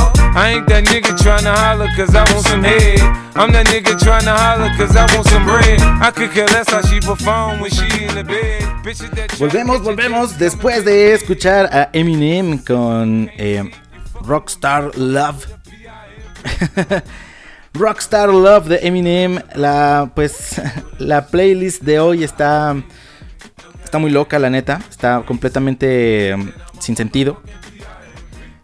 [0.33, 2.99] I ain't that nigga trying to holler cause I want some head.
[3.35, 5.81] I'm that nigga trying to holler cause I want some bread.
[6.01, 8.61] I could care less how she perform when she in the bed.
[9.37, 13.69] Volvemos, volvemos después de escuchar a Eminem con eh,
[14.21, 15.45] Rockstar Love.
[17.73, 19.39] Rockstar Love de Eminem.
[19.55, 20.61] La pues
[20.97, 22.75] la playlist de hoy está
[23.83, 24.79] está muy loca, la neta.
[24.89, 27.41] Está completamente mm, sin sentido.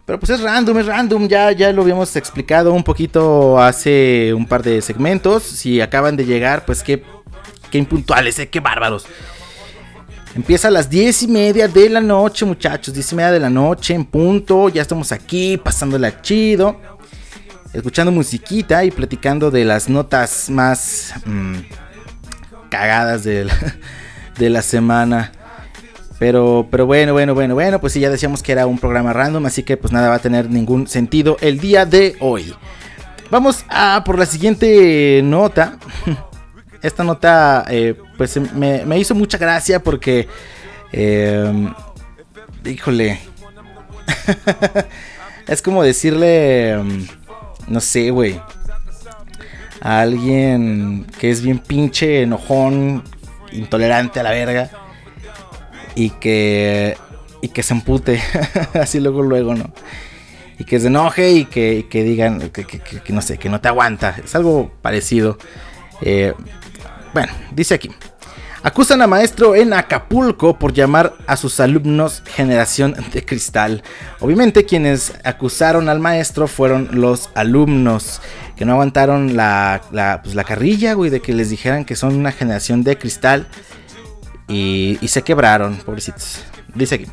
[0.08, 1.28] Pero pues es random, es random.
[1.28, 5.42] Ya, ya lo habíamos explicado un poquito hace un par de segmentos.
[5.42, 7.04] Si acaban de llegar, pues qué,
[7.70, 9.04] qué impuntuales, eh, qué bárbaros.
[10.34, 12.94] Empieza a las 10 y media de la noche, muchachos.
[12.94, 14.70] 10 y media de la noche en punto.
[14.70, 16.80] Ya estamos aquí pasándola chido.
[17.74, 21.56] Escuchando musiquita y platicando de las notas más mm,
[22.70, 23.54] cagadas de la,
[24.38, 25.32] de la semana.
[26.18, 29.46] Pero, pero bueno, bueno, bueno, bueno, pues sí, ya decíamos que era un programa random,
[29.46, 32.54] así que pues nada va a tener ningún sentido el día de hoy.
[33.30, 35.78] Vamos a por la siguiente nota.
[36.82, 40.28] Esta nota, eh, pues me, me hizo mucha gracia porque,
[40.92, 41.72] eh,
[42.64, 43.20] híjole,
[45.46, 47.04] es como decirle, mm,
[47.68, 48.40] no sé, güey,
[49.80, 53.04] a alguien que es bien pinche, enojón,
[53.52, 54.70] intolerante a la verga
[55.94, 56.96] y que
[57.42, 58.20] y que se empute
[58.74, 59.72] así luego luego no
[60.58, 63.48] y que se enoje y que, que digan que, que- que- que no sé que
[63.48, 64.16] no te aguanta.
[64.24, 65.38] Es algo parecido.
[66.02, 66.34] Eh,
[67.14, 67.90] bueno dice aquí.
[68.64, 73.84] Acusan a maestro en Acapulco por llamar a sus alumnos generación de cristal.
[74.18, 78.20] Obviamente quienes acusaron al maestro fueron los alumnos
[78.56, 82.16] que no aguantaron la, la, pues, la carrilla güey de que les dijeran que son
[82.16, 83.46] una generación de cristal
[84.48, 86.44] y, y se quebraron, pobrecitos.
[86.74, 87.06] Dice aquí.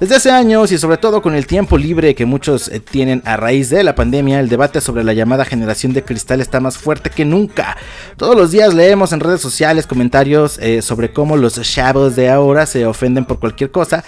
[0.00, 3.36] Desde hace años y sobre todo con el tiempo libre que muchos eh, tienen a
[3.36, 7.10] raíz de la pandemia, el debate sobre la llamada generación de cristal está más fuerte
[7.10, 7.76] que nunca.
[8.16, 12.64] Todos los días leemos en redes sociales comentarios eh, sobre cómo los chavos de ahora
[12.64, 14.02] se ofenden por cualquier cosa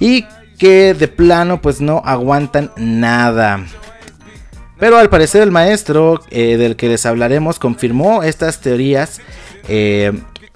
[0.00, 0.24] y
[0.56, 3.66] que de plano pues no aguantan nada.
[4.78, 9.20] Pero al parecer el maestro eh, del que les hablaremos confirmó estas teorías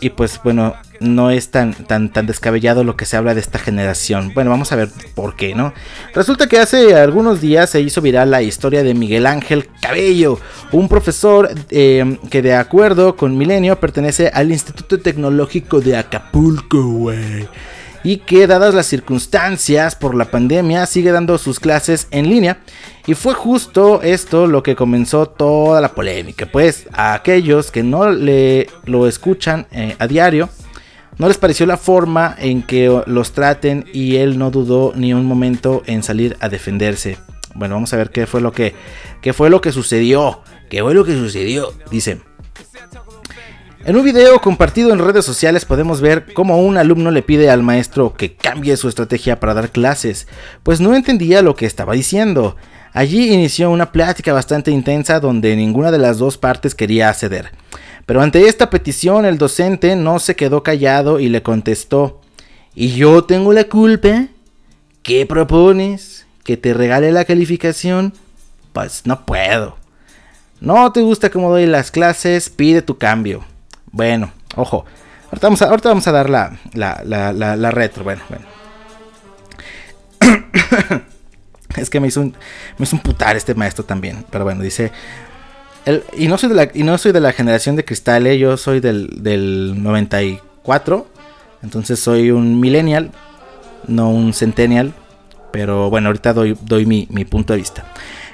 [0.01, 3.59] y pues bueno, no es tan, tan, tan descabellado lo que se habla de esta
[3.59, 4.33] generación.
[4.35, 5.73] Bueno, vamos a ver por qué, ¿no?
[6.15, 10.39] Resulta que hace algunos días se hizo viral la historia de Miguel Ángel Cabello,
[10.73, 17.13] un profesor eh, que de acuerdo con Milenio pertenece al Instituto Tecnológico de Acapulco,
[18.03, 22.59] y que dadas las circunstancias por la pandemia sigue dando sus clases en línea
[23.07, 28.11] y fue justo esto lo que comenzó toda la polémica pues a aquellos que no
[28.11, 30.49] le lo escuchan eh, a diario
[31.19, 35.27] no les pareció la forma en que los traten y él no dudó ni un
[35.27, 37.19] momento en salir a defenderse
[37.55, 38.75] bueno vamos a ver qué fue lo que
[39.21, 42.21] qué fue lo que sucedió qué fue lo que sucedió dice
[43.85, 47.63] en un video compartido en redes sociales podemos ver cómo un alumno le pide al
[47.63, 50.27] maestro que cambie su estrategia para dar clases,
[50.63, 52.57] pues no entendía lo que estaba diciendo.
[52.93, 57.53] Allí inició una plática bastante intensa donde ninguna de las dos partes quería ceder.
[58.09, 62.23] Pero ante esta petición el docente no se quedó callado y le contestó,
[62.75, 64.29] ¿y yo tengo la culpa?
[65.03, 66.25] ¿Qué propones?
[66.43, 68.15] ¿Que te regale la calificación?
[68.73, 69.77] Pues no puedo.
[70.59, 73.45] No te gusta cómo doy las clases, pide tu cambio.
[73.93, 74.87] Bueno, ojo.
[75.27, 76.57] Ahorita vamos a, a dar la-
[77.57, 78.05] la retro.
[78.05, 78.47] Bueno, bueno.
[81.77, 82.35] es que me hizo, un,
[82.79, 84.25] me hizo un putar este maestro también.
[84.31, 84.91] Pero bueno, dice.
[86.17, 88.57] Y, no soy de la, y no soy de la generación de cristal, eh, yo
[88.57, 91.07] soy del, del 94.
[91.63, 93.11] Entonces soy un millennial,
[93.87, 94.93] no un centennial.
[95.53, 97.85] Pero bueno, ahorita doy, doy mi, mi punto de vista.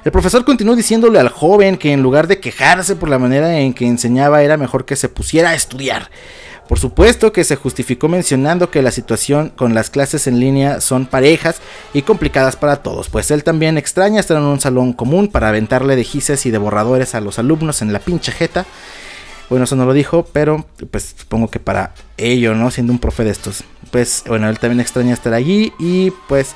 [0.04, 3.72] El profesor continuó diciéndole al joven que en lugar de quejarse por la manera en
[3.72, 6.10] que enseñaba era mejor que se pusiera a estudiar.
[6.68, 11.04] Por supuesto que se justificó mencionando que la situación con las clases en línea son
[11.04, 11.60] parejas
[11.92, 15.94] y complicadas para todos, pues él también extraña estar en un salón común para aventarle
[15.94, 18.64] de gises y de borradores a los alumnos en la pinche jeta.
[19.50, 22.70] Bueno, eso no lo dijo, pero pues supongo que para ello, ¿no?
[22.70, 23.62] Siendo un profe de estos.
[23.90, 26.54] Pues bueno, él también extraña estar allí y pues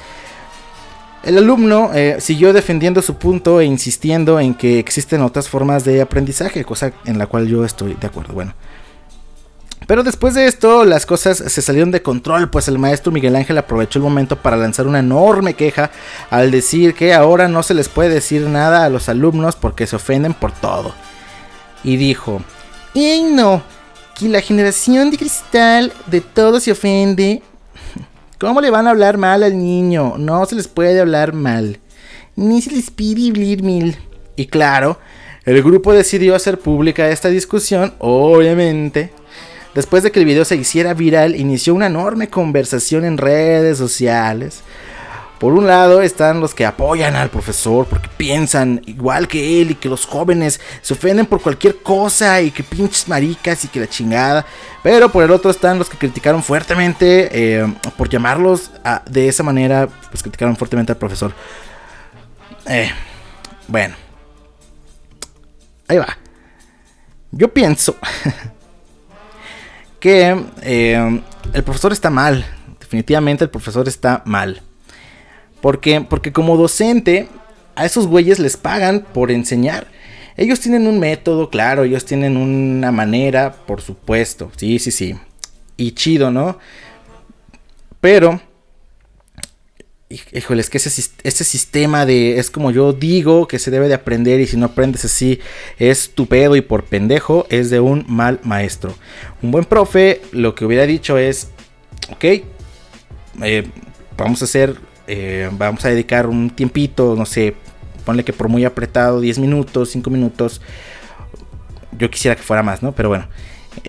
[1.22, 6.00] el alumno eh, siguió defendiendo su punto e insistiendo en que existen otras formas de
[6.00, 8.32] aprendizaje, cosa en la cual yo estoy de acuerdo.
[8.32, 8.54] Bueno.
[9.88, 13.56] Pero después de esto las cosas se salieron de control, pues el maestro Miguel Ángel
[13.56, 15.90] aprovechó el momento para lanzar una enorme queja
[16.28, 19.96] al decir que ahora no se les puede decir nada a los alumnos porque se
[19.96, 20.92] ofenden por todo.
[21.82, 22.42] Y dijo,
[22.94, 23.62] ¡Ey no!
[24.14, 27.40] Que la generación de cristal de todo se ofende.
[28.38, 30.16] ¿Cómo le van a hablar mal al niño?
[30.18, 31.80] No se les puede hablar mal.
[32.36, 33.32] Ni se les pide
[33.62, 33.96] mil.
[34.36, 34.98] Y claro,
[35.46, 39.12] el grupo decidió hacer pública esta discusión, obviamente.
[39.78, 44.62] Después de que el video se hiciera viral, inició una enorme conversación en redes sociales.
[45.38, 49.74] Por un lado están los que apoyan al profesor porque piensan igual que él y
[49.76, 53.86] que los jóvenes se ofenden por cualquier cosa y que pinches maricas y que la
[53.86, 54.44] chingada.
[54.82, 58.72] Pero por el otro están los que criticaron fuertemente eh, por llamarlos
[59.08, 61.32] de esa manera, pues criticaron fuertemente al profesor.
[62.66, 62.90] Eh,
[63.68, 63.94] bueno,
[65.86, 66.18] ahí va.
[67.30, 67.94] Yo pienso
[70.00, 71.22] que eh,
[71.52, 72.44] el profesor está mal.
[72.80, 74.62] Definitivamente el profesor está mal.
[75.60, 76.00] ¿Por qué?
[76.00, 77.28] Porque como docente,
[77.74, 79.88] a esos güeyes les pagan por enseñar.
[80.36, 84.52] Ellos tienen un método, claro, ellos tienen una manera, por supuesto.
[84.56, 85.16] Sí, sí, sí.
[85.76, 86.58] Y chido, ¿no?
[88.00, 88.40] Pero,
[90.10, 93.94] híjole, es que ese, ese sistema de, es como yo digo que se debe de
[93.94, 95.38] aprender y si no aprendes así
[95.78, 98.94] es tu pedo y por pendejo, es de un mal maestro.
[99.42, 101.48] Un buen profe lo que hubiera dicho es,
[102.10, 102.24] ok,
[103.42, 103.68] eh,
[104.16, 107.54] vamos a hacer, eh, vamos a dedicar un tiempito, no sé,
[108.06, 110.62] ponle que por muy apretado, 10 minutos, 5 minutos,
[111.98, 112.92] yo quisiera que fuera más, ¿no?
[112.92, 113.28] Pero bueno,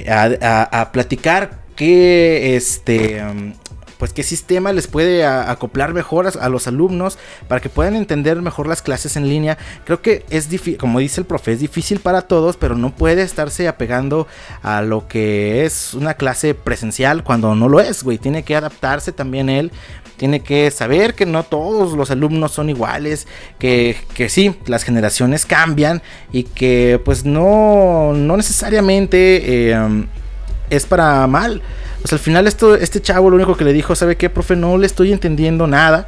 [0.07, 3.21] a, a- platicar qué, este,
[3.99, 7.19] pues qué sistema les puede acoplar mejor a, los alumnos
[7.49, 9.57] para que puedan entender mejor las clases en línea.
[9.83, 13.23] Creo que es difícil, como dice el profe, es difícil para todos, pero no puede
[13.23, 14.25] estarse apegando
[14.63, 18.17] a lo que es una clase presencial cuando no lo es, güey.
[18.17, 19.69] Tiene que adaptarse también él.
[20.15, 23.27] Tiene que saber que no todos los alumnos son iguales,
[23.57, 30.05] que, que sí, las generaciones cambian y que pues no, no necesariamente eh,
[30.69, 31.61] es para mal.
[32.05, 34.55] Sea, al final esto, este chavo lo único que le dijo, ¿sabe qué, profe?
[34.55, 36.07] No le estoy entendiendo nada.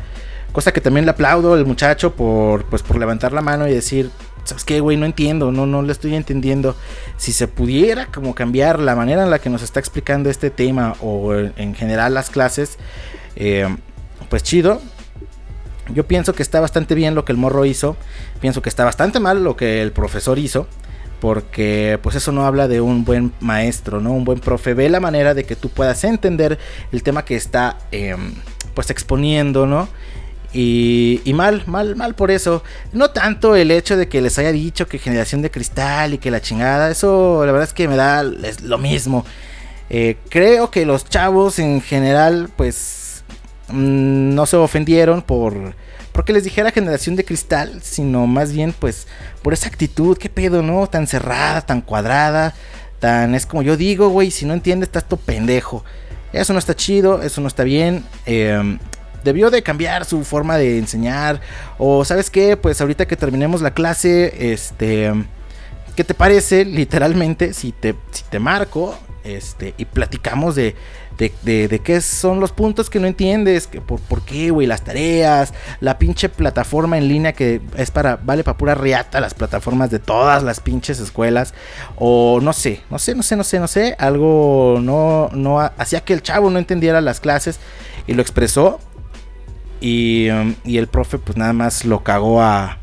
[0.52, 4.10] Cosa que también le aplaudo al muchacho por, pues, por levantar la mano y decir,
[4.44, 4.98] ¿sabes qué, güey?
[4.98, 6.76] No entiendo, no, no le estoy entendiendo.
[7.18, 10.96] Si se pudiera como cambiar la manera en la que nos está explicando este tema
[11.02, 12.78] o en en general las clases,
[13.36, 13.68] eh,
[14.30, 14.82] pues chido.
[15.94, 17.98] Yo pienso que está bastante bien lo que el morro hizo.
[18.40, 20.68] Pienso que está bastante mal lo que el profesor hizo.
[21.22, 24.12] Porque pues eso no habla de un buen maestro, ¿no?
[24.12, 24.74] Un buen profe.
[24.74, 26.60] Ve la manera de que tú puedas entender
[26.92, 28.18] el tema que está eh,
[28.74, 29.88] pues exponiendo, ¿no?
[30.52, 32.64] Y, y mal, mal, mal por eso.
[32.92, 36.32] No tanto el hecho de que les haya dicho que generación de cristal y que
[36.32, 36.92] la chingada.
[36.92, 39.24] Eso la verdad es que me da lo mismo.
[39.92, 43.24] Eh, creo que los chavos en general pues
[43.68, 45.76] mm, no se ofendieron por
[46.12, 49.08] porque les dijera generación de cristal, sino más bien pues
[49.42, 50.88] por esa actitud, qué pedo, ¿no?
[50.88, 52.54] Tan cerrada, tan cuadrada,
[53.00, 55.84] tan es como yo digo, güey, si no entiendes estás todo pendejo.
[56.34, 58.06] Eso no está chido, eso no está bien.
[58.26, 58.78] eh,
[59.24, 61.42] debió de cambiar su forma de enseñar
[61.78, 65.12] o sabes qué, pues ahorita que terminemos la clase, este
[65.96, 70.76] ¿Qué te parece, literalmente, si te, si te marco este, y platicamos de,
[71.18, 73.68] de, de- qué son los puntos que no entiendes?
[73.68, 74.66] Que por, ¿Por qué, güey?
[74.68, 79.34] Las tareas, la pinche plataforma en línea que es para, vale para pura riata, las
[79.34, 81.54] plataformas de todas las pinches escuelas.
[81.98, 83.96] O no sé, no sé, no sé, no sé, no sé.
[84.00, 87.60] Algo no, no ha- hacía que el chavo no entendiera las clases
[88.08, 88.80] y lo expresó.
[89.80, 92.78] Y, um, y el profe, pues nada más lo cagó a,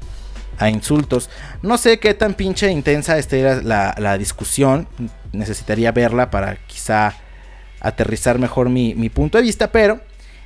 [0.59, 1.31] a insultos.
[1.63, 4.89] No sé qué tan pinche intensa esté la- la discusión.
[5.33, 7.15] Necesitaría verla para quizá
[7.81, 9.71] aterrizar mejor mi, mi punto de vista.
[9.71, 10.01] Pero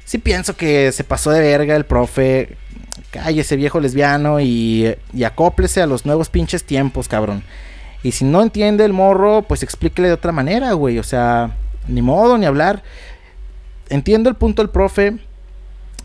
[0.05, 2.57] sí pienso que se pasó de verga el profe.
[3.11, 7.43] Cállese viejo lesbiano y, y acóplese a los nuevos pinches tiempos, cabrón.
[8.03, 10.99] Y si no entiende el morro, pues explíquele de otra manera, güey.
[10.99, 11.57] O sea,
[11.89, 12.83] ni modo, ni hablar.
[13.89, 15.19] Entiendo el punto del profe.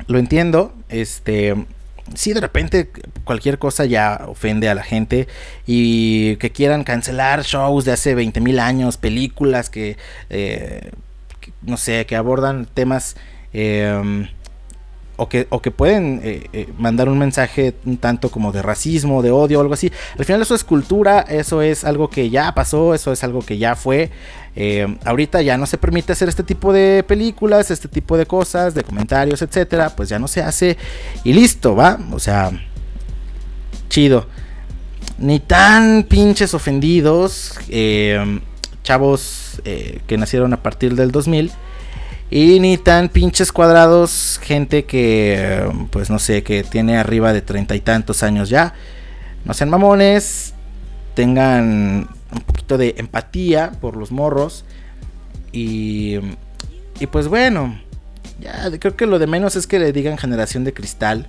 [0.07, 0.73] Lo entiendo.
[0.89, 1.55] Este
[2.13, 2.89] sí, de repente
[3.23, 5.27] cualquier cosa ya ofende a la gente
[5.65, 9.97] y que quieran cancelar shows de hace 20 mil años, películas que,
[10.29, 10.91] eh,
[11.39, 13.15] que, no sé, que abordan temas...
[13.53, 14.27] eh,
[15.17, 19.21] o que, o que pueden eh, eh, mandar un mensaje un tanto como de racismo,
[19.21, 19.91] de odio algo así.
[20.17, 23.57] Al final eso es cultura, eso es algo que ya pasó, eso es algo que
[23.57, 24.11] ya fue.
[24.59, 28.73] Eh, ahorita ya no se permite hacer este tipo de películas, este tipo de cosas,
[28.73, 29.95] de comentarios, etcétera.
[29.95, 30.77] Pues ya no se hace
[31.23, 31.99] y listo, ¿va?
[32.11, 32.49] O sea,
[33.87, 34.25] chido.
[35.19, 38.39] Ni tan pinches ofendidos, eh,
[38.81, 41.51] chavos eh, que nacieron a partir del 2000.
[42.31, 47.75] Y ni tan pinches cuadrados, gente que, pues no sé, que tiene arriba de treinta
[47.75, 48.73] y tantos años ya.
[49.45, 50.55] No sean mamones,
[51.13, 54.65] tengan un poquito de empatía por los morros.
[55.51, 56.19] Y,
[56.99, 57.79] y pues bueno,
[58.39, 61.27] ya creo que lo de menos es que le digan generación de cristal.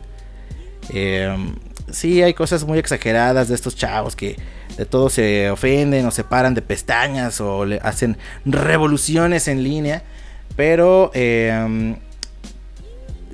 [0.91, 1.35] Eh,
[1.91, 4.37] sí, hay cosas muy exageradas de estos chavos que
[4.77, 10.03] de todo se ofenden o se paran de pestañas o le hacen revoluciones en línea.
[10.57, 11.97] Pero, eh,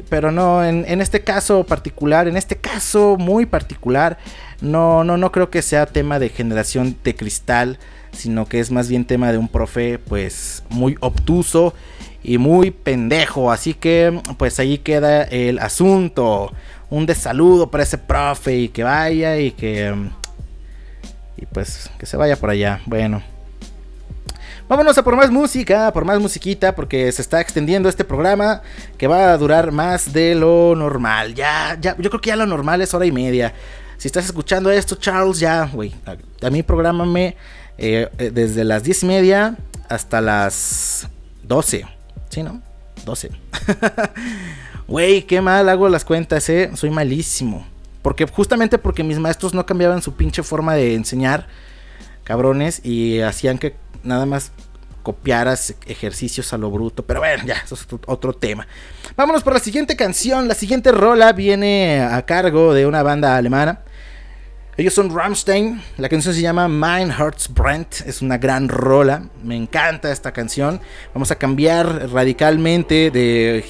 [0.08, 4.18] pero no, en, en, este caso particular, en este caso muy particular,
[4.64, 7.78] no, no, no creo que sea tema de generación de cristal,
[8.12, 11.74] sino que es más bien tema de un profe, pues, muy obtuso
[12.22, 13.52] y muy pendejo.
[13.52, 16.52] Así que, pues ahí queda el asunto.
[16.90, 19.94] Un desaludo para ese profe y que vaya y que...
[21.36, 22.80] Y pues que se vaya por allá.
[22.86, 23.22] Bueno.
[24.66, 28.62] Vámonos a por más música, por más musiquita, porque se está extendiendo este programa
[28.96, 31.34] que va a durar más de lo normal.
[31.34, 33.52] Ya, ya, yo creo que ya lo normal es hora y media.
[34.04, 35.94] Si estás escuchando esto, Charles, ya, güey.
[36.04, 37.38] A, a, mí prográmame
[37.78, 39.56] eh, desde las 10 y media
[39.88, 41.08] hasta las
[41.44, 41.86] 12.
[42.28, 42.60] ¿Sí, no?
[43.06, 43.30] 12.
[44.88, 46.70] Güey, qué mal hago las cuentas, eh.
[46.74, 47.66] Soy malísimo.
[48.02, 51.46] Porque justamente porque mis maestros no cambiaban su pinche forma de enseñar,
[52.24, 54.52] cabrones, y hacían que nada más
[55.02, 57.06] copiaras ejercicios a lo bruto.
[57.06, 58.66] Pero bueno, ya, eso es otro tema.
[59.16, 60.46] Vámonos por la siguiente canción.
[60.46, 63.80] La siguiente rola viene a cargo de una banda alemana.
[64.76, 65.80] Ellos son Rammstein.
[65.98, 67.86] La canción se llama Mein Hearts Brand.
[68.06, 69.28] Es una gran rola.
[69.42, 70.80] Me encanta esta canción.
[71.14, 73.64] Vamos a cambiar radicalmente de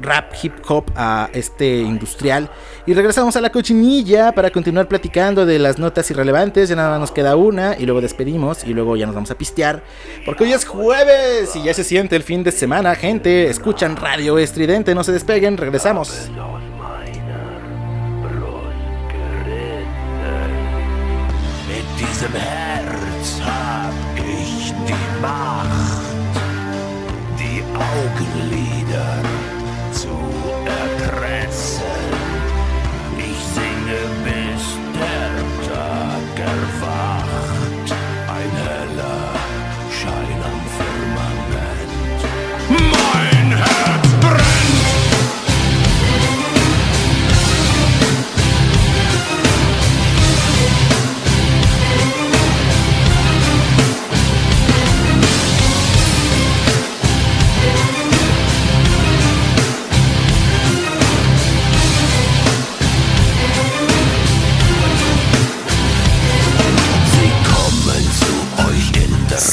[0.00, 2.50] rap hip hop a este industrial.
[2.86, 6.68] Y regresamos a la cochinilla para continuar platicando de las notas irrelevantes.
[6.68, 9.34] Ya nada más nos queda una y luego despedimos y luego ya nos vamos a
[9.36, 9.82] pistear.
[10.24, 13.48] Porque hoy es jueves y ya se siente el fin de semana, gente.
[13.50, 16.30] Escuchan Radio Estridente, no se despeguen, regresamos.
[22.22, 25.81] Diesem Herz hab ich die Macht,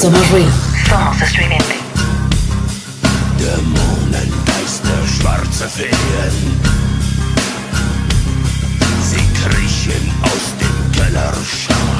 [0.00, 0.50] Sommerreal.
[0.88, 1.30] Somos
[3.38, 5.90] Dämonen, Geister, schwarze Feen.
[9.02, 11.99] Sie kriechen aus dem Kellerschacht.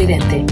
[0.00, 0.49] Estridente.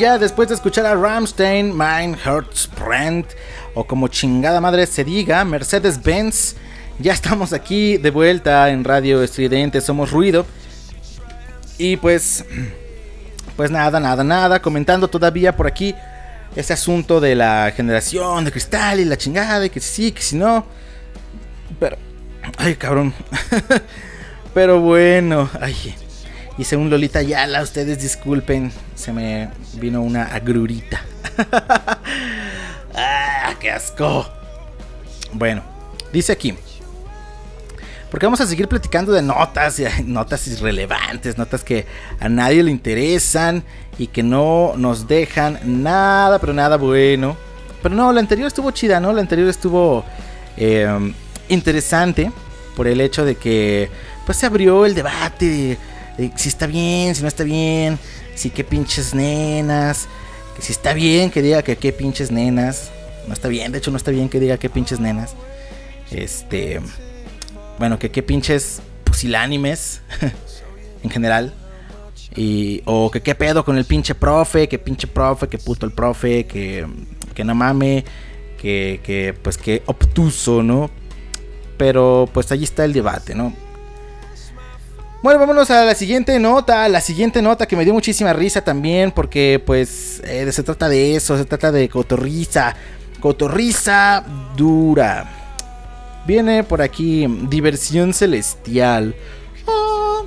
[0.00, 3.26] Cochinilla después de escuchar a Ramstein, Mein Herzbrand
[3.74, 6.56] o como chingada madre se diga, Mercedes-Benz.
[6.98, 10.46] Ya estamos aquí de vuelta en Radio Estridente, somos ruido.
[11.76, 12.46] Y pues,
[13.56, 15.94] pues nada, nada, nada, comentando todavía por aquí
[16.56, 20.36] ese asunto de la generación de cristal y la chingada, y que sí, que si
[20.36, 20.64] no.
[21.78, 21.98] Pero,
[22.56, 23.12] ay cabrón.
[24.54, 25.94] Pero bueno, ay.
[26.60, 31.02] Y según Lolita Yala, ustedes disculpen, se me vino una agrurita.
[32.94, 34.28] ¡Ah, qué asco!
[35.32, 35.62] Bueno,
[36.12, 36.54] dice aquí.
[38.10, 41.86] Porque vamos a seguir platicando de notas, notas irrelevantes, notas que
[42.20, 43.64] a nadie le interesan
[43.96, 47.38] y que no nos dejan nada, pero nada bueno.
[47.82, 49.14] Pero no, la anterior estuvo chida, ¿no?
[49.14, 50.04] La anterior estuvo
[50.58, 51.14] eh,
[51.48, 52.30] interesante
[52.76, 53.88] por el hecho de que
[54.26, 55.78] pues se abrió el debate
[56.20, 57.98] de si está bien, si no está bien,
[58.34, 60.08] si qué pinches nenas,
[60.54, 62.90] que si está bien que diga que qué pinches nenas.
[63.26, 65.34] No está bien, de hecho no está bien que diga qué pinches nenas.
[66.10, 66.80] Este,
[67.78, 70.02] bueno, que qué pinches pusilánimes
[71.02, 71.54] en general.
[72.36, 75.92] Y, o que qué pedo con el pinche profe, que pinche profe, que puto el
[75.92, 76.86] profe, que,
[77.34, 78.04] que no mame,
[78.58, 80.90] que, que pues que obtuso, ¿no?
[81.76, 83.52] Pero pues allí está el debate, ¿no?
[85.22, 89.12] Bueno, vámonos a la siguiente nota, la siguiente nota que me dio muchísima risa también,
[89.12, 92.74] porque pues eh, se trata de eso, se trata de cotorriza,
[93.20, 94.24] cotorriza
[94.56, 95.30] dura.
[96.26, 99.14] Viene por aquí diversión celestial.
[99.66, 100.24] Oh.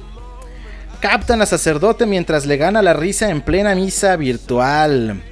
[0.99, 5.23] Captan a sacerdote mientras le gana la risa en plena misa virtual.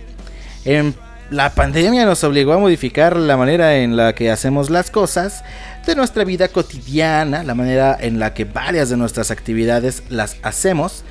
[1.29, 5.43] La pandemia nos obligó a modificar la manera en la que hacemos las cosas
[5.85, 11.03] de nuestra vida cotidiana, la manera en la que varias de nuestras actividades las hacemos.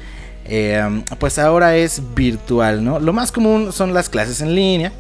[0.45, 2.99] Eh, pues ahora es virtual, ¿no?
[2.99, 4.93] Lo más común son las clases en línea.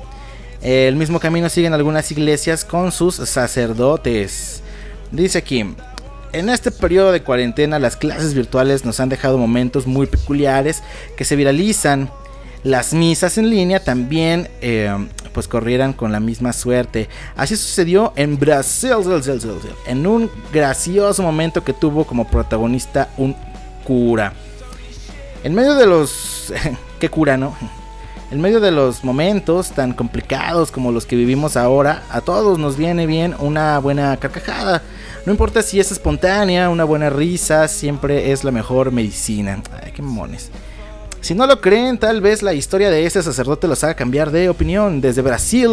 [0.62, 4.62] El mismo camino siguen algunas iglesias con sus sacerdotes.
[5.11, 5.64] Dice aquí,
[6.33, 10.83] en este periodo de cuarentena las clases virtuales nos han dejado momentos muy peculiares
[11.16, 12.11] que se viralizan.
[12.63, 14.95] Las misas en línea también eh,
[15.33, 17.09] pues corrieran con la misma suerte.
[17.37, 18.93] Así sucedió en Brasil,
[19.87, 23.35] en un gracioso momento que tuvo como protagonista un
[23.85, 24.35] cura.
[25.43, 26.53] En medio de los...
[27.01, 27.57] ¿Qué cura, no?
[28.31, 32.77] En medio de los momentos tan complicados como los que vivimos ahora, a todos nos
[32.77, 34.83] viene bien una buena carcajada.
[35.25, 39.63] No importa si es espontánea, una buena risa siempre es la mejor medicina.
[39.83, 40.51] Ay, qué mamones.
[41.21, 44.49] Si no lo creen, tal vez la historia de este sacerdote los haga cambiar de
[44.49, 45.03] opinión.
[45.03, 45.68] Desde Brasil,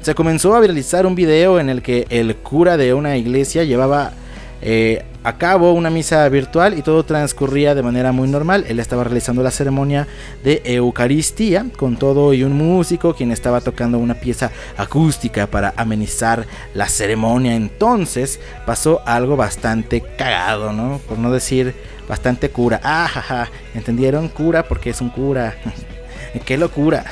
[0.00, 4.12] se comenzó a viralizar un video en el que el cura de una iglesia llevaba
[4.60, 8.64] eh, a cabo una misa virtual y todo transcurría de manera muy normal.
[8.68, 10.06] Él estaba realizando la ceremonia
[10.44, 16.46] de Eucaristía con todo y un músico quien estaba tocando una pieza acústica para amenizar
[16.74, 17.56] la ceremonia.
[17.56, 21.00] Entonces pasó algo bastante cagado, ¿no?
[21.08, 21.74] Por no decir
[22.12, 22.78] bastante cura.
[22.84, 24.28] Ah, jaja, ¿entendieron?
[24.28, 25.56] Cura porque es un cura.
[26.44, 27.06] ¡Qué locura!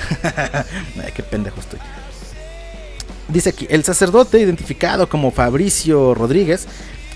[1.15, 1.79] Qué pendejo estoy.
[3.29, 6.67] Dice aquí, el sacerdote identificado como Fabricio Rodríguez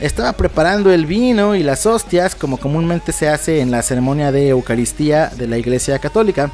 [0.01, 4.49] estaba preparando el vino y las hostias como comúnmente se hace en la ceremonia de
[4.49, 6.51] Eucaristía de la Iglesia Católica.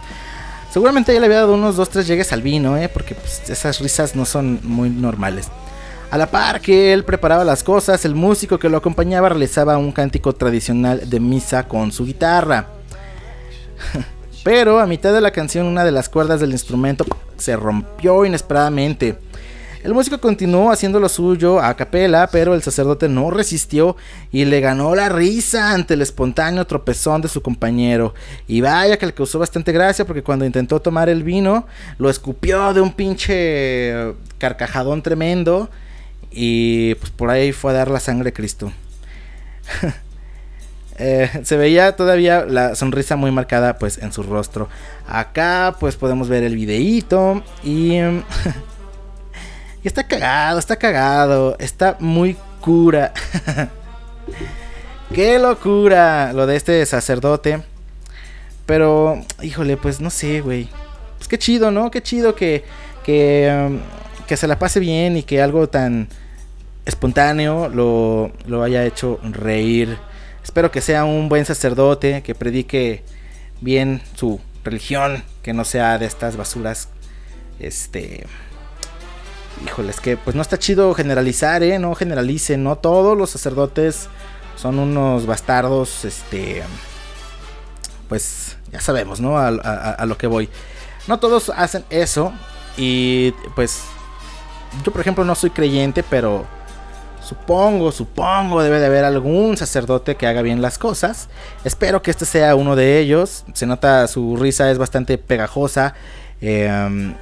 [0.73, 2.89] Seguramente ya le había dado unos 2-3 llegues al vino, ¿eh?
[2.89, 5.47] porque pues, esas risas no son muy normales.
[6.11, 9.93] A la par que él preparaba las cosas, el músico que lo acompañaba realizaba un
[9.93, 12.67] cántico tradicional de misa con su guitarra.
[14.43, 17.05] Pero a mitad de la canción una de las cuerdas del instrumento
[17.37, 19.19] se rompió inesperadamente.
[19.85, 23.97] El músico continuó haciendo lo suyo a capela, pero el sacerdote no resistió
[24.31, 28.15] y le ganó la risa ante el espontáneo tropezón de su compañero.
[28.47, 32.75] Y vaya que le causó bastante gracia porque cuando intentó tomar el vino, lo escupió
[32.75, 35.71] de un pinche carcajadón tremendo
[36.31, 38.73] y pues por ahí fue a dar la sangre a Cristo.
[41.03, 44.69] Eh, se veía todavía la sonrisa muy marcada pues en su rostro.
[45.09, 47.95] Acá pues podemos ver el videíto y...
[49.83, 53.15] y está cagado, está cagado, está muy cura.
[55.15, 57.63] Qué locura lo de este sacerdote.
[58.67, 60.69] Pero, híjole, pues no sé, güey.
[61.17, 61.91] Pues qué chido, ¿no?
[61.91, 62.65] Qué chido que,
[63.05, 63.81] que, um,
[64.29, 66.09] que se la pase bien y que algo tan
[66.91, 69.97] espontáneo lo, lo haya hecho reír.
[70.43, 73.03] Espero que sea un buen sacerdote, que predique
[73.61, 76.89] bien su religión, que no sea de estas basuras.
[77.59, 78.27] Este.
[79.65, 81.79] Híjole, es que pues no está chido generalizar, ¿eh?
[81.79, 84.09] No generalicen, no todos los sacerdotes
[84.57, 86.63] son unos bastardos, este.
[88.09, 89.39] Pues ya sabemos, ¿no?
[89.39, 90.49] A lo que voy.
[91.07, 92.33] No todos hacen eso.
[92.77, 93.83] Y pues.
[94.85, 96.47] Yo, por ejemplo, no soy creyente, pero
[97.31, 101.29] Supongo, supongo, debe de haber algún sacerdote que haga bien las cosas.
[101.63, 103.45] Espero que este sea uno de ellos.
[103.53, 105.95] Se nota su risa es bastante pegajosa.
[106.41, 107.15] eh,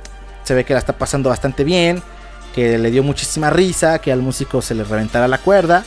[0.44, 2.02] se ve que la está pasando bastante bien.
[2.54, 3.98] Que le dio muchísima risa.
[3.98, 5.84] Que al músico se le reventara la cuerda.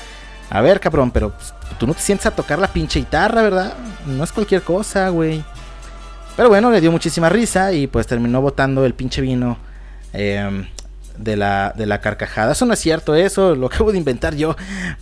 [0.52, 3.74] A ver, cabrón, pero pues, tú no te sientes a tocar la pinche guitarra, ¿verdad?
[4.06, 5.44] No es cualquier cosa, güey.
[6.38, 9.58] Pero bueno, le dio muchísima risa y pues terminó botando el pinche vino
[10.14, 10.68] eh,
[11.22, 12.52] de, la, de la carcajada.
[12.54, 14.56] Eso no es cierto, eso lo acabo de inventar yo.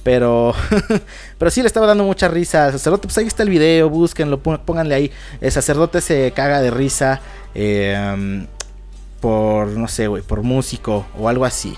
[0.03, 0.53] Pero,
[1.37, 3.07] pero sí le estaba dando mucha risa al sacerdote.
[3.07, 5.11] Pues ahí está el video, búsquenlo, pó- pónganle ahí.
[5.41, 7.21] El sacerdote se caga de risa
[7.55, 8.45] eh,
[9.19, 11.75] por, no sé, güey, por músico o algo así.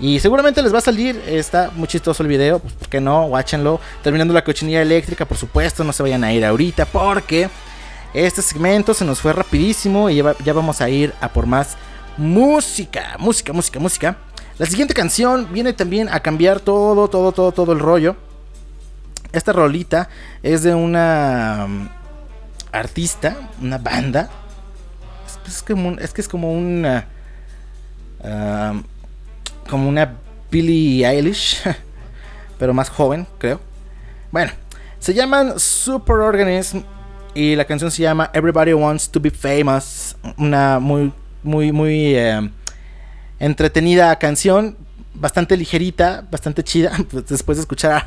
[0.00, 3.24] Y seguramente les va a salir, está muy chistoso el video, pues ¿por qué no?
[3.26, 3.80] Watchenlo.
[4.02, 7.48] Terminando la cochinilla eléctrica, por supuesto, no se vayan a ir ahorita porque
[8.14, 11.76] este segmento se nos fue rapidísimo y ya vamos a ir a por más
[12.18, 14.16] música, música, música, música.
[14.58, 18.16] La siguiente canción viene también a cambiar todo, todo, todo, todo el rollo.
[19.32, 20.08] Esta rolita
[20.42, 21.88] es de una um,
[22.72, 24.28] artista, una banda.
[25.46, 25.64] Es,
[26.00, 27.06] es que es como una...
[28.22, 28.82] um,
[29.68, 30.16] como una
[30.50, 31.62] Billie Eilish,
[32.58, 33.60] pero más joven, creo.
[34.32, 34.50] Bueno,
[34.98, 36.80] se llaman Superorganism
[37.34, 40.16] y la canción se llama Everybody Wants to Be Famous.
[40.36, 41.12] Una muy,
[41.48, 42.48] muy, muy eh,
[43.40, 44.76] entretenida canción,
[45.14, 46.92] bastante ligerita, bastante chida.
[47.10, 48.06] Pues después de escuchar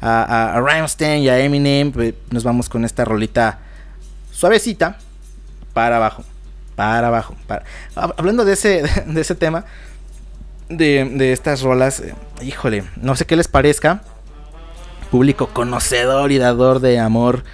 [0.00, 3.60] a, a, a Rammstein y a Eminem, pues, nos vamos con esta rolita
[4.32, 4.98] suavecita
[5.72, 6.24] para abajo,
[6.74, 7.36] para abajo.
[7.94, 9.64] Hablando de ese, de ese tema,
[10.68, 14.02] de, de estas rolas, eh, híjole, no sé qué les parezca,
[15.10, 17.44] público conocedor y dador de amor,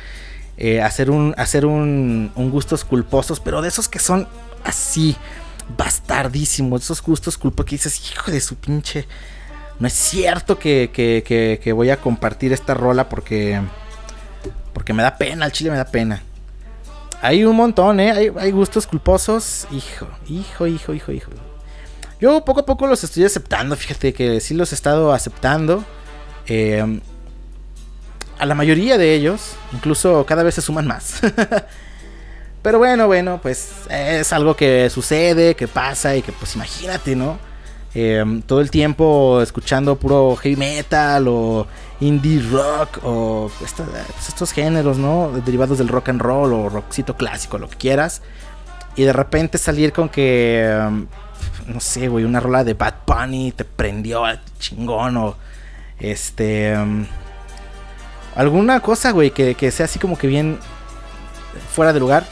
[0.58, 4.28] eh, hacer un hacer un, un gustos culposos, pero de esos que son
[4.66, 5.16] así
[5.76, 9.06] bastardísimos, esos gustos culposos que dices, hijo de su pinche,
[9.78, 13.60] no es cierto que, que, que- voy a compartir esta rola porque
[14.72, 16.22] porque me da pena, al chile me da pena.
[17.22, 18.10] Hay un montón, ¿eh?
[18.12, 19.66] Hay, hay gustos culposos.
[19.70, 21.30] Hijo, hijo, hijo, hijo, hijo.
[22.20, 25.82] Yo poco a poco los estoy aceptando, fíjate que sí los he estado aceptando.
[26.46, 27.00] Eh,
[28.38, 31.20] a la mayoría de ellos, incluso cada vez se suman más.
[32.66, 37.38] Pero bueno, bueno, pues es algo que sucede, que pasa y que pues imagínate, ¿no?
[37.94, 41.68] Eh, todo el tiempo escuchando puro heavy metal o
[42.00, 45.30] indie rock o esta- pues, estos géneros, ¿no?
[45.44, 48.20] Derivados del rock and roll o rockcito clásico, lo que quieras.
[48.96, 51.06] Y de repente salir con que um,
[51.72, 54.24] no sé, güey, una rola de Bad Bunny te prendió
[54.58, 55.36] chingón o
[56.00, 56.76] este...
[56.76, 57.06] mm,
[58.34, 60.58] alguna cosa, güey, que, que sea así como que bien
[61.72, 62.26] fuera de lugar.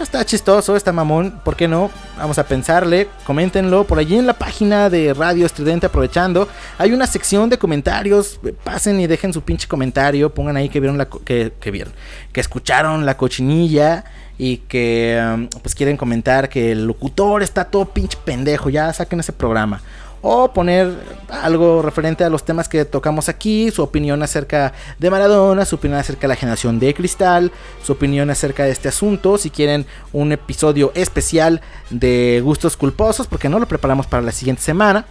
[0.00, 1.88] Está chistoso, está mamón, ¿por qué no?
[2.18, 6.48] Vamos a pensarle, coméntenlo por allí en la página de Radio Estridente aprovechando.
[6.78, 10.98] Hay una sección de comentarios, pasen y dejen su pinche comentario, pongan ahí que vieron
[10.98, 11.92] la que, que vieron,
[12.32, 14.04] que escucharon la cochinilla
[14.36, 19.20] y que um, pues quieren comentar que el locutor está todo pinche pendejo, ya saquen
[19.20, 19.80] ese programa.
[20.26, 20.90] O poner
[21.28, 26.00] algo referente a los temas que tocamos aquí, su opinión acerca de Maradona, su opinión
[26.00, 27.52] acerca de la generación de cristal,
[27.82, 29.36] su opinión acerca de este asunto.
[29.36, 31.60] Si quieren un episodio especial
[31.90, 35.04] de gustos culposos, porque no lo preparamos para la siguiente semana,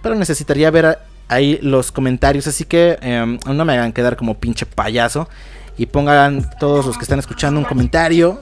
[0.00, 0.98] pero necesitaría ver
[1.28, 2.46] ahí los comentarios.
[2.46, 5.28] Así que em, no me hagan quedar como pinche payaso
[5.76, 8.40] y pongan todos los que están escuchando un comentario.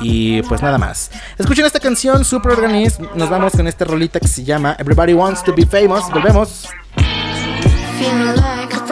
[0.00, 1.10] Y pues nada más.
[1.36, 3.04] Escuchen esta canción, Super Organism.
[3.14, 6.10] Nos vamos con esta rolita que se llama Everybody Wants to Be Famous.
[6.10, 6.68] Volvemos.
[7.98, 8.88] Feeling like a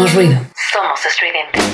[0.00, 0.40] Somos ruido.
[0.72, 1.69] Somos estridente.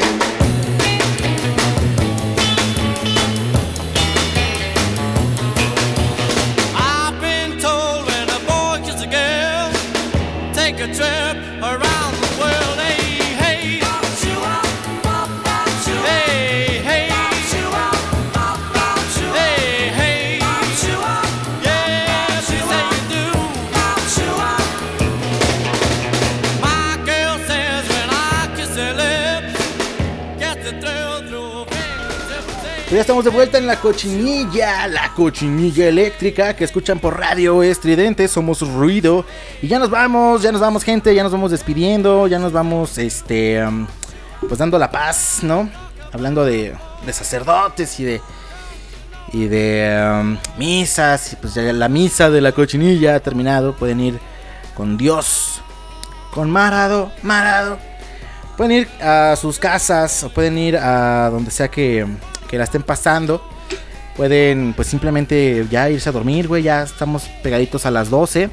[32.97, 38.26] Ya estamos de vuelta en la cochinilla, la cochinilla eléctrica que escuchan por radio estridente,
[38.26, 39.26] somos ruido.
[39.61, 42.97] Y ya nos vamos, ya nos vamos gente, ya nos vamos despidiendo, ya nos vamos,
[42.97, 43.62] este,
[44.49, 45.68] pues dando la paz, ¿no?
[46.11, 46.74] Hablando de,
[47.05, 48.22] de sacerdotes y de...
[49.30, 54.18] Y de misas, y pues ya la misa de la cochinilla ha terminado, pueden ir
[54.74, 55.61] con Dios,
[56.32, 57.76] con Marado, Marado.
[58.57, 62.07] Pueden ir a sus casas o pueden ir a donde sea que,
[62.47, 63.42] que la estén pasando.
[64.16, 66.62] Pueden pues simplemente ya irse a dormir, güey.
[66.62, 68.51] Ya estamos pegaditos a las 12.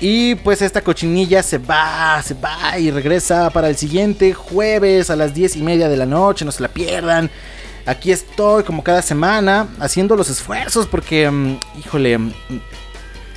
[0.00, 5.16] Y pues esta cochinilla se va, se va y regresa para el siguiente jueves a
[5.16, 6.44] las 10 y media de la noche.
[6.44, 7.30] No se la pierdan.
[7.86, 12.32] Aquí estoy como cada semana haciendo los esfuerzos porque, mm, híjole, mm,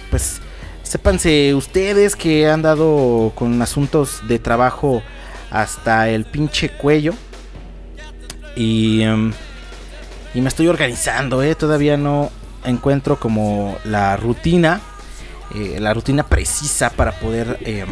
[0.09, 0.39] pues
[0.83, 5.01] sépanse ustedes que han dado con asuntos de trabajo
[5.49, 7.13] hasta el pinche cuello.
[8.55, 9.33] Y, mm,
[10.35, 11.55] y me estoy organizando, ¿eh?
[11.55, 12.31] Todavía no
[12.65, 14.81] encuentro como la rutina,
[15.55, 17.85] eh, la rutina precisa para poder eh,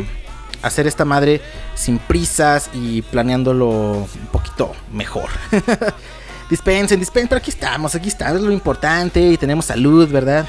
[0.61, 1.41] hacer esta madre
[1.75, 5.29] sin prisas y planeándolo un poquito mejor.
[6.49, 10.45] dispensen, dispensen, pero aquí estamos, aquí estamos, es lo importante y tenemos salud, ¿verdad?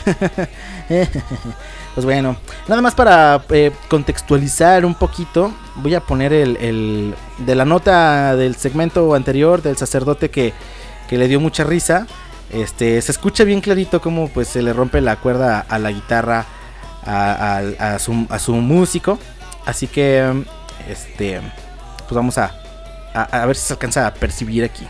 [1.95, 2.37] pues bueno,
[2.69, 8.35] nada más para eh, contextualizar un poquito, voy a poner el, el, de la nota
[8.37, 10.53] del segmento anterior del sacerdote que,
[11.09, 12.07] que le dio mucha risa.
[12.51, 16.45] Este, se escucha bien clarito cómo pues se le rompe la cuerda a la guitarra
[17.05, 19.19] a, a- su, a su músico.
[19.67, 20.45] Así que,
[20.89, 21.41] este,
[21.99, 22.53] pues vamos a,
[23.15, 24.87] a, a ver si se alcanza a percibir aquí.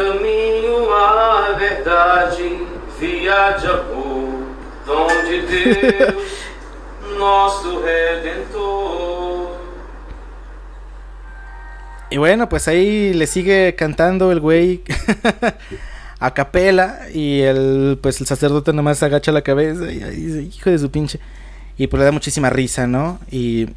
[0.00, 2.58] Caminho, a verdade,
[2.98, 4.46] via de amor,
[4.86, 6.14] dom de Deus,
[7.18, 9.60] nosso Redentor.
[12.10, 14.82] Y bueno, pues ahí le sigue cantando el güey
[16.18, 20.70] a capela y el pues el sacerdote nomás agacha la cabeza y ahí dice, hijo
[20.70, 21.20] de su pinche.
[21.76, 23.20] Y pues le da muchísima risa, ¿no?
[23.30, 23.68] Y,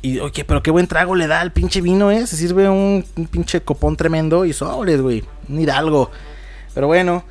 [0.00, 2.26] y oye, pero qué buen trago le da al pinche vino, ¿eh?
[2.26, 5.22] Se sirve un, un pinche copón tremendo y sobres, güey.
[5.48, 6.10] Un hidalgo.
[6.74, 7.24] Pero bueno,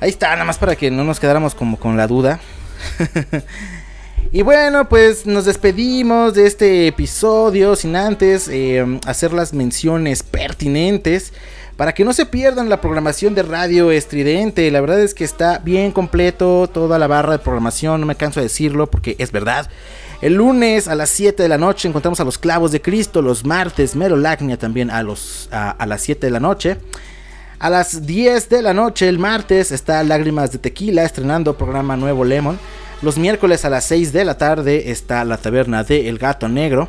[0.00, 2.40] ahí está, nada más para que no nos quedáramos como con la duda.
[4.34, 11.34] Y bueno, pues nos despedimos de este episodio sin antes eh, hacer las menciones pertinentes
[11.76, 14.70] para que no se pierdan la programación de Radio Estridente.
[14.70, 18.40] La verdad es que está bien completo toda la barra de programación, no me canso
[18.40, 19.68] de decirlo porque es verdad.
[20.22, 23.44] El lunes a las 7 de la noche encontramos a los Clavos de Cristo, los
[23.44, 26.78] martes Merolacnia también a, los, a, a las 7 de la noche.
[27.62, 32.24] A las 10 de la noche el martes está Lágrimas de Tequila estrenando programa nuevo
[32.24, 32.58] Lemon.
[33.02, 36.88] Los miércoles a las 6 de la tarde está la taberna de El Gato Negro.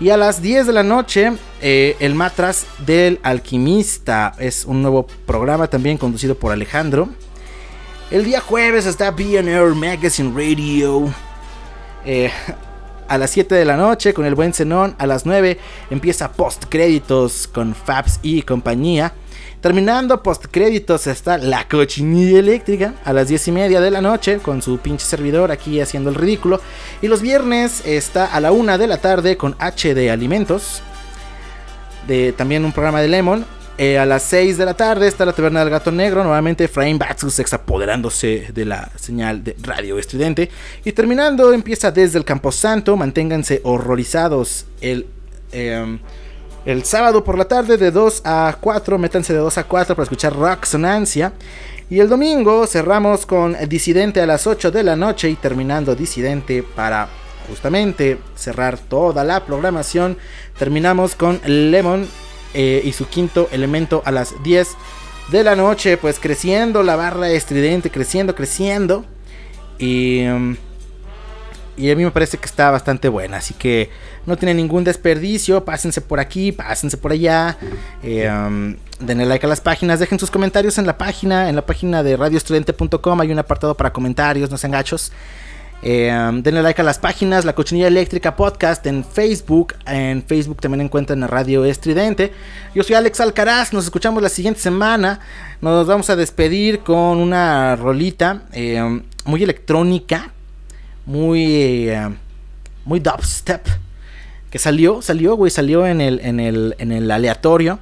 [0.00, 5.06] Y a las 10 de la noche, eh, el Matras del Alquimista es un nuevo
[5.26, 7.10] programa también conducido por Alejandro.
[8.10, 11.12] El día jueves está BNR Magazine Radio.
[12.06, 12.30] Eh,
[13.08, 14.94] a las 7 de la noche con el buen Zenón.
[14.96, 15.58] A las 9
[15.90, 19.12] empieza post créditos con Fabs y compañía.
[19.60, 24.38] Terminando post créditos está la cochinilla eléctrica a las 10 y media de la noche
[24.38, 26.60] con su pinche servidor aquí haciendo el ridículo.
[27.02, 30.80] Y los viernes está a la 1 de la tarde con H de Alimentos.
[32.06, 33.44] De, también un programa de Lemon.
[33.78, 36.22] Eh, a las 6 de la tarde está la taberna del gato negro.
[36.22, 40.50] Nuevamente Efraín Batsus apoderándose de la señal de radio estridente.
[40.84, 42.96] Y terminando empieza desde el Camposanto.
[42.96, 45.06] Manténganse horrorizados el...
[45.50, 45.98] em,
[46.68, 50.02] el sábado por la tarde de 2 a 4, métanse de 2 a 4 para
[50.02, 51.32] escuchar Rocksonancia.
[51.88, 56.62] Y el domingo cerramos con Disidente a las 8 de la noche y terminando Disidente
[56.62, 57.08] para
[57.48, 60.18] justamente cerrar toda la programación.
[60.58, 62.06] Terminamos con Lemon
[62.52, 64.68] eh, y su quinto elemento a las 10
[65.30, 69.06] de la noche, pues creciendo la barra estridente, creciendo, creciendo.
[69.78, 70.26] Y...
[70.26, 70.56] um,
[71.78, 73.36] y a mí me parece que está bastante buena.
[73.36, 73.88] Así que
[74.28, 75.64] no tiene ningún desperdicio.
[75.64, 77.56] Pásense por aquí, pásense por allá.
[78.02, 79.98] Eh, um, denle like a las páginas.
[79.98, 81.48] Dejen sus comentarios en la página.
[81.48, 84.50] En la página de radioestudiante.com hay un apartado para comentarios.
[84.50, 85.12] No sean gachos.
[85.82, 87.44] Eh, um, denle like a las páginas.
[87.44, 89.74] La Cochinilla Eléctrica Podcast en Facebook.
[89.86, 92.32] En Facebook también encuentran a Radio Estridente.
[92.74, 93.72] Yo soy Alex Alcaraz.
[93.72, 95.20] Nos escuchamos la siguiente semana.
[95.60, 100.32] Nos vamos a despedir con una rolita eh, um, muy electrónica
[101.08, 102.08] muy eh,
[102.84, 103.66] muy dubstep
[104.50, 107.78] que salió salió güey salió en el en el en el aleatorio.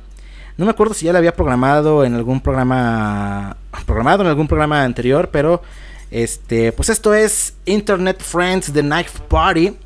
[0.57, 4.85] No me acuerdo si ya la había programado en algún programa programado en algún programa
[4.85, 5.63] anterior pero
[6.11, 9.77] este pues esto es Internet Friends The Knife Party.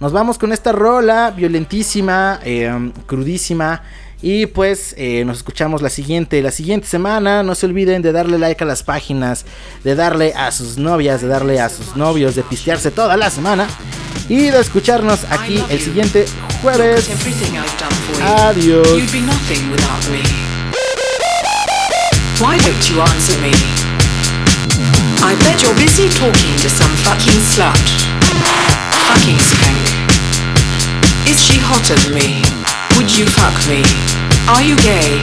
[0.00, 3.82] Nos vamos con esta rola violentísima eh, crudísima
[4.22, 7.42] y pues eh, nos escuchamos la siguiente, la siguiente semana.
[7.42, 9.44] No se olviden de darle like a las páginas,
[9.82, 13.66] de darle a sus novias, de darle a sus novios, de pistearse toda la semana.
[14.28, 16.24] Y de escucharnos aquí el siguiente
[16.62, 17.10] jueves.
[18.22, 18.88] Adiós.
[22.40, 23.52] Why don't you answer me?
[25.22, 27.78] I bet you're busy talking to some fucking slut.
[29.08, 29.82] Fucking skank.
[31.28, 32.42] Is she hotter than me?
[32.96, 34.11] Would you fuck me?
[34.48, 35.22] Are you gay?